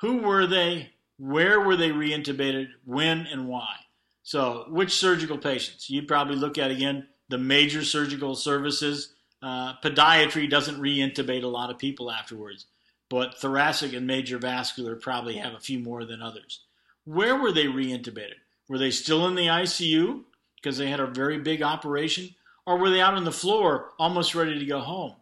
Who 0.00 0.18
were 0.18 0.46
they? 0.46 0.90
Where 1.18 1.60
were 1.60 1.76
they 1.76 1.90
reintubated? 1.90 2.68
When 2.84 3.26
and 3.26 3.48
why? 3.48 3.76
So, 4.22 4.66
which 4.68 4.92
surgical 4.92 5.38
patients? 5.38 5.90
You'd 5.90 6.08
probably 6.08 6.36
look 6.36 6.58
at 6.58 6.70
again 6.70 7.08
the 7.28 7.38
major 7.38 7.84
surgical 7.84 8.34
services. 8.34 9.14
Uh, 9.42 9.74
podiatry 9.82 10.48
doesn't 10.48 10.80
reintubate 10.80 11.42
a 11.42 11.48
lot 11.48 11.70
of 11.70 11.78
people 11.78 12.10
afterwards, 12.10 12.66
but 13.08 13.38
thoracic 13.38 13.92
and 13.92 14.06
major 14.06 14.38
vascular 14.38 14.96
probably 14.96 15.36
have 15.36 15.54
a 15.54 15.60
few 15.60 15.78
more 15.78 16.04
than 16.04 16.22
others. 16.22 16.60
Where 17.04 17.36
were 17.36 17.52
they 17.52 17.64
reintubated? 17.64 18.40
Were 18.70 18.78
they 18.78 18.90
still 18.90 19.28
in 19.28 19.34
the 19.34 19.48
ICU 19.48 20.22
because 20.56 20.78
they 20.78 20.88
had 20.88 21.00
a 21.00 21.06
very 21.06 21.38
big 21.38 21.62
operation? 21.62 22.34
Or 22.64 22.78
were 22.78 22.88
they 22.88 23.02
out 23.02 23.14
on 23.14 23.24
the 23.24 23.32
floor 23.32 23.90
almost 23.98 24.34
ready 24.34 24.58
to 24.58 24.64
go 24.64 24.80
home? 24.80 25.16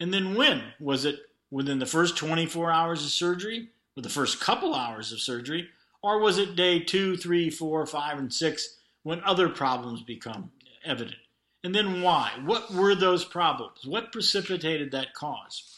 And 0.00 0.12
then 0.12 0.34
when? 0.34 0.62
Was 0.78 1.06
it 1.06 1.20
within 1.50 1.78
the 1.78 1.86
first 1.86 2.18
24 2.18 2.70
hours 2.70 3.02
of 3.02 3.10
surgery? 3.10 3.70
with 3.94 4.04
the 4.04 4.10
first 4.10 4.40
couple 4.40 4.74
hours 4.74 5.12
of 5.12 5.20
surgery, 5.20 5.68
or 6.02 6.18
was 6.18 6.38
it 6.38 6.56
day 6.56 6.80
two, 6.80 7.16
three, 7.16 7.50
four, 7.50 7.86
five, 7.86 8.18
and 8.18 8.32
six 8.32 8.78
when 9.02 9.22
other 9.24 9.48
problems 9.48 10.02
become 10.02 10.50
evident? 10.84 11.16
And 11.64 11.74
then 11.74 12.02
why? 12.02 12.32
What 12.44 12.72
were 12.72 12.94
those 12.94 13.24
problems? 13.24 13.86
What 13.86 14.12
precipitated 14.12 14.90
that 14.92 15.14
cause? 15.14 15.76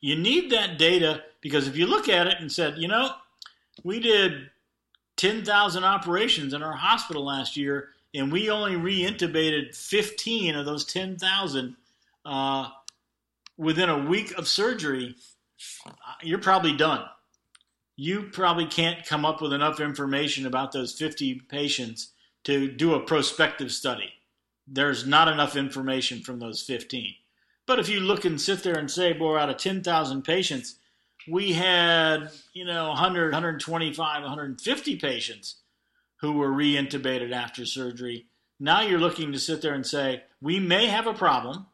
You 0.00 0.16
need 0.16 0.50
that 0.50 0.78
data 0.78 1.22
because 1.40 1.68
if 1.68 1.76
you 1.76 1.86
look 1.86 2.08
at 2.08 2.26
it 2.26 2.36
and 2.40 2.50
said, 2.50 2.78
you 2.78 2.88
know, 2.88 3.10
we 3.82 4.00
did 4.00 4.50
10,000 5.24 5.84
operations 5.84 6.52
in 6.52 6.62
our 6.62 6.74
hospital 6.74 7.24
last 7.24 7.56
year 7.56 7.88
and 8.12 8.30
we 8.30 8.50
only 8.50 8.72
reintubated 8.72 9.74
15 9.74 10.54
of 10.54 10.66
those 10.66 10.84
10,000 10.84 11.76
uh, 12.26 12.68
within 13.56 13.88
a 13.88 14.04
week 14.04 14.36
of 14.36 14.46
surgery, 14.46 15.16
you're 16.22 16.38
probably 16.38 16.76
done. 16.76 17.06
You 17.96 18.24
probably 18.34 18.66
can't 18.66 19.06
come 19.06 19.24
up 19.24 19.40
with 19.40 19.54
enough 19.54 19.80
information 19.80 20.44
about 20.44 20.72
those 20.72 20.92
50 20.92 21.40
patients 21.48 22.12
to 22.42 22.70
do 22.70 22.92
a 22.92 23.00
prospective 23.00 23.72
study. 23.72 24.12
There's 24.68 25.06
not 25.06 25.28
enough 25.28 25.56
information 25.56 26.20
from 26.20 26.38
those 26.38 26.60
15. 26.60 27.14
But 27.64 27.78
if 27.78 27.88
you 27.88 28.00
look 28.00 28.26
and 28.26 28.38
sit 28.38 28.62
there 28.62 28.76
and 28.76 28.90
say, 28.90 29.14
boy, 29.14 29.38
out 29.38 29.48
of 29.48 29.56
10,000 29.56 30.20
patients, 30.20 30.76
we 31.28 31.52
had, 31.52 32.30
you 32.52 32.64
know, 32.64 32.88
100, 32.88 33.32
125, 33.32 34.22
150 34.22 34.96
patients 34.96 35.56
who 36.20 36.32
were 36.32 36.50
reintubated 36.50 37.32
after 37.32 37.66
surgery. 37.66 38.26
Now 38.60 38.82
you're 38.82 38.98
looking 38.98 39.32
to 39.32 39.38
sit 39.38 39.62
there 39.62 39.74
and 39.74 39.86
say, 39.86 40.22
we 40.40 40.60
may 40.60 40.86
have 40.86 41.06
a 41.06 41.14
problem. 41.14 41.66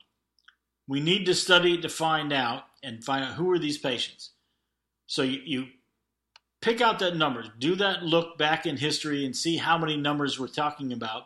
We 0.89 1.01
need 1.01 1.27
to 1.27 1.35
study 1.35 1.79
to 1.79 1.89
find 1.89 2.33
out 2.33 2.65
and 2.83 3.05
find 3.05 3.25
out 3.25 3.35
who 3.35 3.51
are 3.53 3.59
these 3.59 3.79
patients. 3.79 4.31
So 5.07 5.23
you, 5.23 5.41
you 5.45 5.67
pick 6.61 6.81
out 6.81 6.99
that 7.01 7.17
numbers, 7.17 7.49
do 7.59 7.75
that 7.77 8.03
look 8.03 8.39
back 8.39 8.67
in 8.67 8.77
history 8.77 9.25
and 9.25 9.37
see 9.37 9.57
how 9.57 9.79
many 9.79 9.97
numbers 9.97 10.39
we're 10.39 10.49
talking 10.49 10.93
about. 10.93 11.25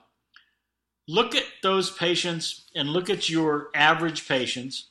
Look 1.07 1.35
at 1.35 1.45
those 1.63 1.91
patients 1.91 2.65
and 2.75 2.89
look 2.89 3.11
at 3.11 3.29
your 3.29 3.69
average 3.75 4.27
patients. 4.27 4.89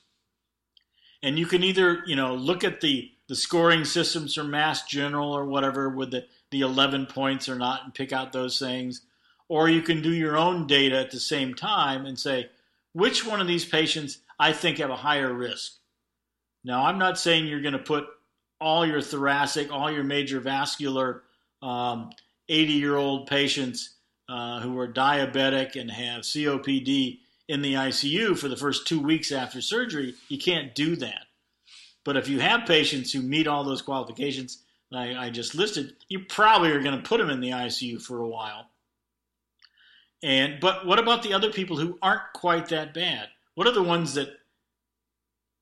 And 1.22 1.38
you 1.38 1.46
can 1.46 1.64
either, 1.64 2.02
you 2.06 2.16
know, 2.16 2.34
look 2.34 2.62
at 2.62 2.80
the, 2.80 3.10
the 3.28 3.36
scoring 3.36 3.84
systems 3.84 4.34
from 4.34 4.50
Mass 4.50 4.86
General 4.86 5.32
or 5.32 5.46
whatever 5.46 5.88
with 5.88 6.10
the, 6.10 6.26
the 6.50 6.60
11 6.60 7.06
points 7.06 7.48
or 7.48 7.56
not 7.56 7.84
and 7.84 7.94
pick 7.94 8.12
out 8.12 8.32
those 8.32 8.58
things. 8.58 9.02
Or 9.48 9.68
you 9.68 9.82
can 9.82 10.02
do 10.02 10.12
your 10.12 10.36
own 10.36 10.66
data 10.66 10.98
at 10.98 11.10
the 11.10 11.20
same 11.20 11.54
time 11.54 12.06
and 12.06 12.18
say, 12.18 12.48
which 12.92 13.26
one 13.26 13.40
of 13.40 13.46
these 13.46 13.64
patients 13.64 14.18
I 14.38 14.52
think 14.52 14.78
have 14.78 14.90
a 14.90 14.96
higher 14.96 15.32
risk. 15.32 15.72
Now, 16.64 16.86
I'm 16.86 16.98
not 16.98 17.18
saying 17.18 17.46
you're 17.46 17.60
going 17.60 17.72
to 17.72 17.78
put 17.78 18.06
all 18.60 18.86
your 18.86 19.02
thoracic, 19.02 19.70
all 19.70 19.90
your 19.90 20.04
major 20.04 20.40
vascular 20.40 21.22
80 21.62 21.66
um, 21.66 22.10
year 22.48 22.96
old 22.96 23.26
patients 23.26 23.96
uh, 24.28 24.60
who 24.60 24.78
are 24.78 24.88
diabetic 24.88 25.78
and 25.78 25.90
have 25.90 26.22
COPD 26.22 27.18
in 27.48 27.62
the 27.62 27.74
ICU 27.74 28.38
for 28.38 28.48
the 28.48 28.56
first 28.56 28.86
two 28.86 29.00
weeks 29.00 29.32
after 29.32 29.60
surgery. 29.60 30.14
You 30.28 30.38
can't 30.38 30.74
do 30.74 30.96
that. 30.96 31.26
But 32.04 32.16
if 32.16 32.28
you 32.28 32.40
have 32.40 32.66
patients 32.66 33.12
who 33.12 33.22
meet 33.22 33.46
all 33.46 33.64
those 33.64 33.82
qualifications 33.82 34.62
I, 34.92 35.26
I 35.26 35.30
just 35.30 35.54
listed, 35.54 35.94
you 36.08 36.20
probably 36.20 36.70
are 36.70 36.82
going 36.82 36.96
to 36.96 37.08
put 37.08 37.18
them 37.18 37.30
in 37.30 37.40
the 37.40 37.50
ICU 37.50 38.00
for 38.00 38.20
a 38.20 38.28
while. 38.28 38.66
And 40.22 40.60
but 40.60 40.86
what 40.86 40.98
about 40.98 41.22
the 41.22 41.34
other 41.34 41.50
people 41.50 41.76
who 41.76 41.98
aren't 42.00 42.32
quite 42.34 42.68
that 42.68 42.94
bad? 42.94 43.28
What 43.54 43.66
are 43.66 43.72
the 43.72 43.82
ones 43.82 44.14
that 44.14 44.28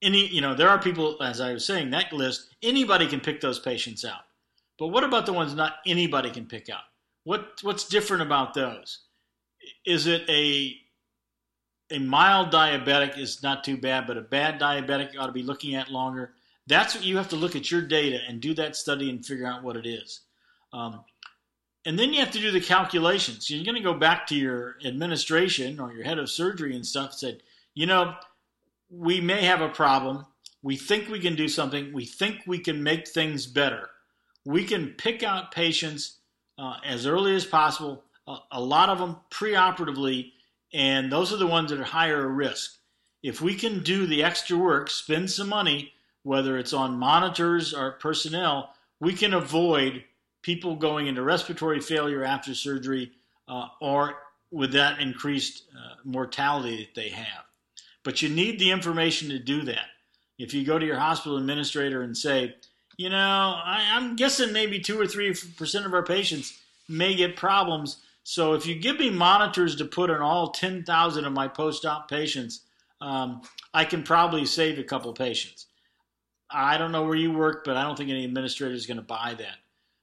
any 0.03 0.26
you 0.26 0.40
know 0.40 0.55
there 0.55 0.68
are 0.68 0.78
people 0.78 1.20
as 1.22 1.40
I 1.40 1.53
was 1.53 1.64
saying 1.64 1.90
that 1.90 2.12
list 2.12 2.49
anybody 2.62 3.07
can 3.07 3.20
pick 3.20 3.40
those 3.40 3.59
patients 3.59 4.05
out. 4.05 4.22
But 4.78 4.88
what 4.88 5.05
about 5.05 5.26
the 5.26 5.32
ones 5.32 5.55
not 5.55 5.76
anybody 5.86 6.30
can 6.30 6.47
pick 6.47 6.68
out? 6.68 6.82
What 7.24 7.59
what's 7.62 7.88
different 7.88 8.22
about 8.22 8.55
those? 8.55 9.01
Is 9.84 10.07
it 10.07 10.28
a 10.28 10.76
a 11.93 11.99
mild 11.99 12.53
diabetic 12.53 13.18
is 13.18 13.43
not 13.43 13.64
too 13.64 13.76
bad, 13.76 14.07
but 14.07 14.16
a 14.16 14.22
bad 14.22 14.61
diabetic 14.61 15.11
ought 15.18 15.26
to 15.26 15.32
be 15.32 15.43
looking 15.43 15.74
at 15.74 15.90
longer. 15.90 16.32
That's 16.66 16.95
what 16.95 17.05
you 17.05 17.16
have 17.16 17.28
to 17.28 17.36
look 17.36 17.57
at 17.57 17.70
your 17.70 17.82
data 17.82 18.18
and 18.28 18.40
do 18.40 18.55
that 18.55 18.76
study 18.76 19.11
and 19.11 19.24
figure 19.24 19.47
out 19.47 19.62
what 19.62 19.76
it 19.76 19.86
is. 19.86 20.20
Um, 20.72 21.05
and 21.84 21.99
then 21.99 22.12
you 22.12 22.20
have 22.20 22.30
to 22.32 22.40
do 22.40 22.51
the 22.51 22.61
calculations. 22.61 23.51
You're 23.51 23.64
going 23.64 23.76
to 23.76 23.82
go 23.82 23.95
back 23.95 24.26
to 24.28 24.36
your 24.36 24.76
administration 24.84 25.80
or 25.80 25.93
your 25.93 26.05
head 26.05 26.18
of 26.18 26.30
surgery 26.30 26.76
and 26.76 26.86
stuff 26.86 27.11
and 27.11 27.18
said, 27.18 27.43
you 27.74 27.86
know, 27.86 28.14
we 28.90 29.20
may 29.20 29.45
have 29.45 29.61
a 29.61 29.68
problem. 29.68 30.24
We 30.62 30.76
think 30.76 31.09
we 31.09 31.18
can 31.18 31.34
do 31.34 31.49
something. 31.49 31.93
We 31.93 32.07
think 32.07 32.43
we 32.47 32.59
can 32.59 32.82
make 32.82 33.09
things 33.09 33.47
better. 33.47 33.90
We 34.45 34.64
can 34.64 34.90
pick 34.90 35.22
out 35.22 35.51
patients 35.51 36.18
uh, 36.59 36.76
as 36.84 37.07
early 37.07 37.34
as 37.34 37.45
possible, 37.45 38.05
uh, 38.28 38.38
a 38.53 38.61
lot 38.61 38.88
of 38.88 38.99
them 38.99 39.16
preoperatively, 39.30 40.32
and 40.73 41.11
those 41.11 41.33
are 41.33 41.37
the 41.37 41.47
ones 41.47 41.70
that 41.70 41.81
are 41.81 41.85
higher 41.85 42.27
risk. 42.29 42.77
If 43.23 43.41
we 43.41 43.55
can 43.55 43.83
do 43.83 44.07
the 44.07 44.25
extra 44.25 44.57
work, 44.57 44.91
spend 44.91 45.31
some 45.31 45.49
money, 45.49 45.93
whether 46.23 46.59
it's 46.59 46.73
on 46.73 46.99
monitors 46.99 47.73
or 47.75 47.93
personnel, 47.93 48.75
we 49.01 49.14
can 49.14 49.35
avoid 49.35 50.05
people 50.43 50.77
going 50.77 51.07
into 51.07 51.23
respiratory 51.23 51.81
failure 51.81 52.25
after 52.25 52.55
surgery 52.55 53.12
uh, 53.49 53.68
or 53.81 54.14
with 54.51 54.73
that 54.73 55.01
increased 55.01 55.64
uh, 55.75 55.95
mortality 56.05 56.77
that 56.77 56.95
they 56.95 57.09
have. 57.09 57.45
But 58.05 58.23
you 58.23 58.29
need 58.29 58.59
the 58.59 58.70
information 58.70 59.29
to 59.31 59.39
do 59.39 59.62
that. 59.62 59.87
If 60.39 60.53
you 60.53 60.64
go 60.64 60.79
to 60.79 60.87
your 60.87 60.99
hospital 60.99 61.39
administrator 61.39 62.03
and 62.03 62.16
say, 62.16 62.57
you 62.97 63.11
know, 63.11 63.16
I, 63.64 63.97
am 63.97 64.16
guessing 64.16 64.53
maybe 64.53 64.79
two 64.81 65.01
or 65.01 65.07
three 65.07 65.35
percent 65.57 65.87
of 65.87 65.95
our 65.95 66.03
patients 66.03 66.59
may 66.89 67.14
get 67.14 67.37
problems. 67.37 67.99
So 68.25 68.55
if 68.55 68.66
you 68.66 68.77
give 68.77 68.99
me 68.99 69.11
monitors 69.11 69.77
to 69.77 69.85
put 69.85 70.11
on 70.11 70.20
all 70.20 70.51
10,000 70.51 71.25
of 71.25 71.33
my 71.33 71.49
post-op 71.49 72.09
patients, 72.09 72.62
um, 73.01 73.43
I 73.75 73.85
can 73.85 74.03
probably 74.03 74.47
save 74.47 74.79
a 74.79 74.85
couple 74.85 75.12
patients. 75.12 75.66
I 76.51 76.79
don't 76.79 76.93
know 76.93 77.05
where 77.05 77.16
you 77.16 77.33
work, 77.33 77.64
but 77.64 77.77
I 77.77 77.83
don't 77.83 77.97
think 77.97 78.11
any 78.11 78.25
administrator 78.25 78.75
is 78.75 78.87
going 78.87 78.99
to 78.99 79.03
buy 79.03 79.35
that. 79.39 79.57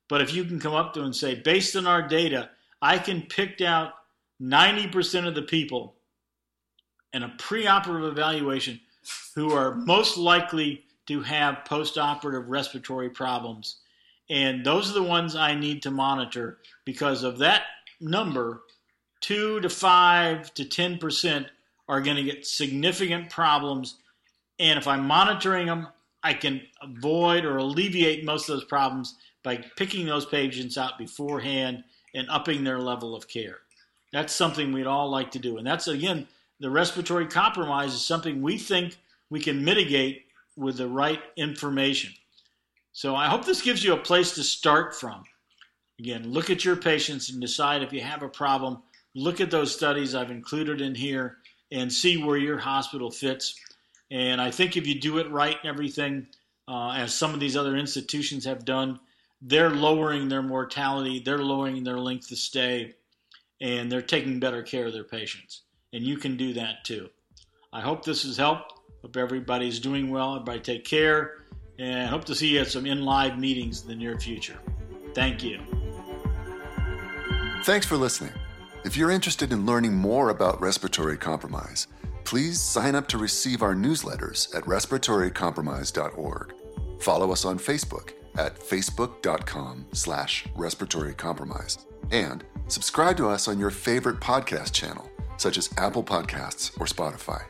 But 0.10 0.22
if 0.22 0.34
you 0.34 0.44
can 0.44 0.60
come 0.60 0.74
up 0.74 0.94
to 0.94 1.04
and 1.04 1.16
say, 1.16 1.36
based 1.36 1.76
on 1.76 1.88
our 1.88 2.02
data, 2.02 2.50
I 2.82 2.98
can 2.98 3.22
pick 3.22 3.62
out 3.62 3.94
90% 4.42 5.28
of 5.28 5.36
the 5.36 5.44
people 5.44 5.96
in 7.14 7.24
a 7.24 7.30
preoperative 7.38 8.10
evaluation 8.10 8.80
who 9.36 9.52
are 9.52 9.76
most 9.76 10.18
likely 10.18 10.84
to 11.08 11.22
have 11.22 11.64
postoperative 11.68 12.46
respiratory 12.48 13.10
problems. 13.10 13.78
And 14.30 14.66
those 14.66 14.90
are 14.90 14.94
the 14.94 15.04
ones 15.04 15.36
I 15.36 15.56
need 15.56 15.82
to 15.84 15.92
monitor 15.92 16.60
because 16.86 17.24
of 17.24 17.40
that 17.40 17.64
number, 18.02 18.62
2 19.22 19.62
to 19.62 19.70
5 19.70 20.54
to 20.54 20.66
10% 20.66 21.46
are 21.88 22.02
going 22.02 22.18
to 22.18 22.24
get 22.24 22.46
significant 22.46 23.30
problems. 23.30 23.98
And 24.60 24.78
if 24.78 24.88
I'm 24.88 25.06
monitoring 25.06 25.68
them, 25.68 25.88
I 26.24 26.34
can 26.34 26.62
avoid 26.82 27.46
or 27.46 27.58
alleviate 27.58 28.26
most 28.26 28.50
of 28.50 28.56
those 28.56 28.66
problems 28.66 29.16
by 29.44 29.64
picking 29.78 30.06
those 30.06 30.26
patients 30.26 30.78
out 30.78 30.98
beforehand 30.98 31.84
and 32.14 32.30
upping 32.30 32.64
their 32.64 32.80
level 32.80 33.16
of 33.16 33.28
care. 33.28 33.60
That's 34.12 34.34
something 34.34 34.72
we'd 34.72 34.88
all 34.88 35.10
like 35.10 35.32
to 35.32 35.40
do. 35.40 35.58
And 35.58 35.66
that's, 35.66 35.88
again, 35.88 36.28
the 36.60 36.70
respiratory 36.70 37.28
compromise 37.28 37.94
is 37.94 38.06
something 38.06 38.42
we 38.42 38.58
think 38.58 38.98
we 39.30 39.40
can 39.40 39.64
mitigate 39.64 40.26
with 40.58 40.78
the 40.78 40.88
right 40.88 41.22
information. 41.38 42.12
So 42.92 43.16
I 43.16 43.28
hope 43.28 43.46
this 43.46 43.62
gives 43.62 43.84
you 43.84 43.94
a 43.94 43.98
place 43.98 44.34
to 44.36 44.44
start 44.44 44.96
from. 44.96 45.24
Again, 46.00 46.32
look 46.32 46.50
at 46.50 46.64
your 46.64 46.78
patients 46.78 47.30
and 47.30 47.42
decide 47.42 47.84
if 47.84 47.92
you 47.92 48.02
have 48.02 48.24
a 48.24 48.30
problem. 48.30 48.82
Look 49.16 49.42
at 49.42 49.52
those 49.52 49.76
studies 49.76 50.16
I've 50.16 50.32
included 50.32 50.80
in 50.82 50.96
here 50.96 51.38
and 51.72 51.92
see 51.92 52.24
where 52.24 52.38
your 52.38 52.58
hospital 52.58 53.12
fits. 53.12 53.56
And 54.10 54.42
I 54.42 54.50
think 54.50 54.78
if 54.78 54.88
you 54.88 55.00
do 55.00 55.18
it 55.20 55.30
right 55.30 55.58
and 55.62 55.70
everything, 55.70 56.28
uh, 56.68 56.92
as 56.92 57.14
some 57.14 57.34
of 57.34 57.40
these 57.40 57.58
other 57.58 57.76
institutions 57.76 58.46
have 58.46 58.64
done, 58.64 59.00
they're 59.42 59.70
lowering 59.70 60.30
their 60.30 60.42
mortality, 60.42 61.22
they're 61.24 61.38
lowering 61.38 61.84
their 61.84 62.00
length 62.00 62.32
of 62.32 62.38
stay, 62.38 62.94
and 63.62 63.92
they're 63.92 64.02
taking 64.02 64.40
better 64.40 64.64
care 64.64 64.88
of 64.88 64.94
their 64.94 65.04
patients. 65.04 65.64
And 65.92 66.04
you 66.04 66.18
can 66.18 66.38
do 66.38 66.54
that 66.54 66.86
too. 66.86 67.10
I 67.74 67.82
hope 67.82 68.06
this 68.06 68.24
has 68.24 68.38
helped. 68.38 68.74
Hope 69.02 69.18
everybody's 69.18 69.80
doing 69.80 70.10
well. 70.10 70.36
Everybody 70.36 70.60
take 70.60 70.86
care. 70.86 71.46
And 71.78 72.10
hope 72.10 72.26
to 72.26 72.36
see 72.36 72.48
you 72.48 72.62
at 72.62 72.68
some 72.68 72.86
in 72.86 73.06
live 73.06 73.38
meetings 73.38 73.82
in 73.82 73.88
the 73.88 73.96
near 73.96 74.20
future. 74.20 74.60
Thank 75.14 75.44
you. 75.44 75.60
Thanks 77.64 77.86
for 77.86 77.98
listening. 77.98 78.34
If 78.86 78.96
you're 78.96 79.12
interested 79.12 79.52
in 79.52 79.66
learning 79.66 79.94
more 79.94 80.30
about 80.30 80.62
respiratory 80.62 81.18
compromise, 81.18 81.88
please 82.24 82.60
sign 82.60 82.96
up 82.96 83.08
to 83.10 83.18
receive 83.18 83.62
our 83.62 83.76
newsletters 83.76 84.56
at 84.56 84.64
respiratorycompromise.org. 84.64 86.54
Follow 87.02 87.32
us 87.32 87.46
on 87.46 87.60
Facebook 87.60 88.14
at 88.38 88.60
facebook.com 88.60 89.86
slash 89.92 90.46
respiratory 90.56 91.14
compromise. 91.14 91.86
And 92.12 92.44
subscribe 92.68 93.18
to 93.18 93.28
us 93.28 93.48
on 93.48 93.60
your 93.60 93.72
favorite 93.72 94.20
podcast 94.20 94.74
channel, 94.74 95.10
such 95.38 95.58
as 95.58 95.70
Apple 95.78 96.04
Podcasts 96.04 96.80
or 96.80 96.86
Spotify. 96.86 97.44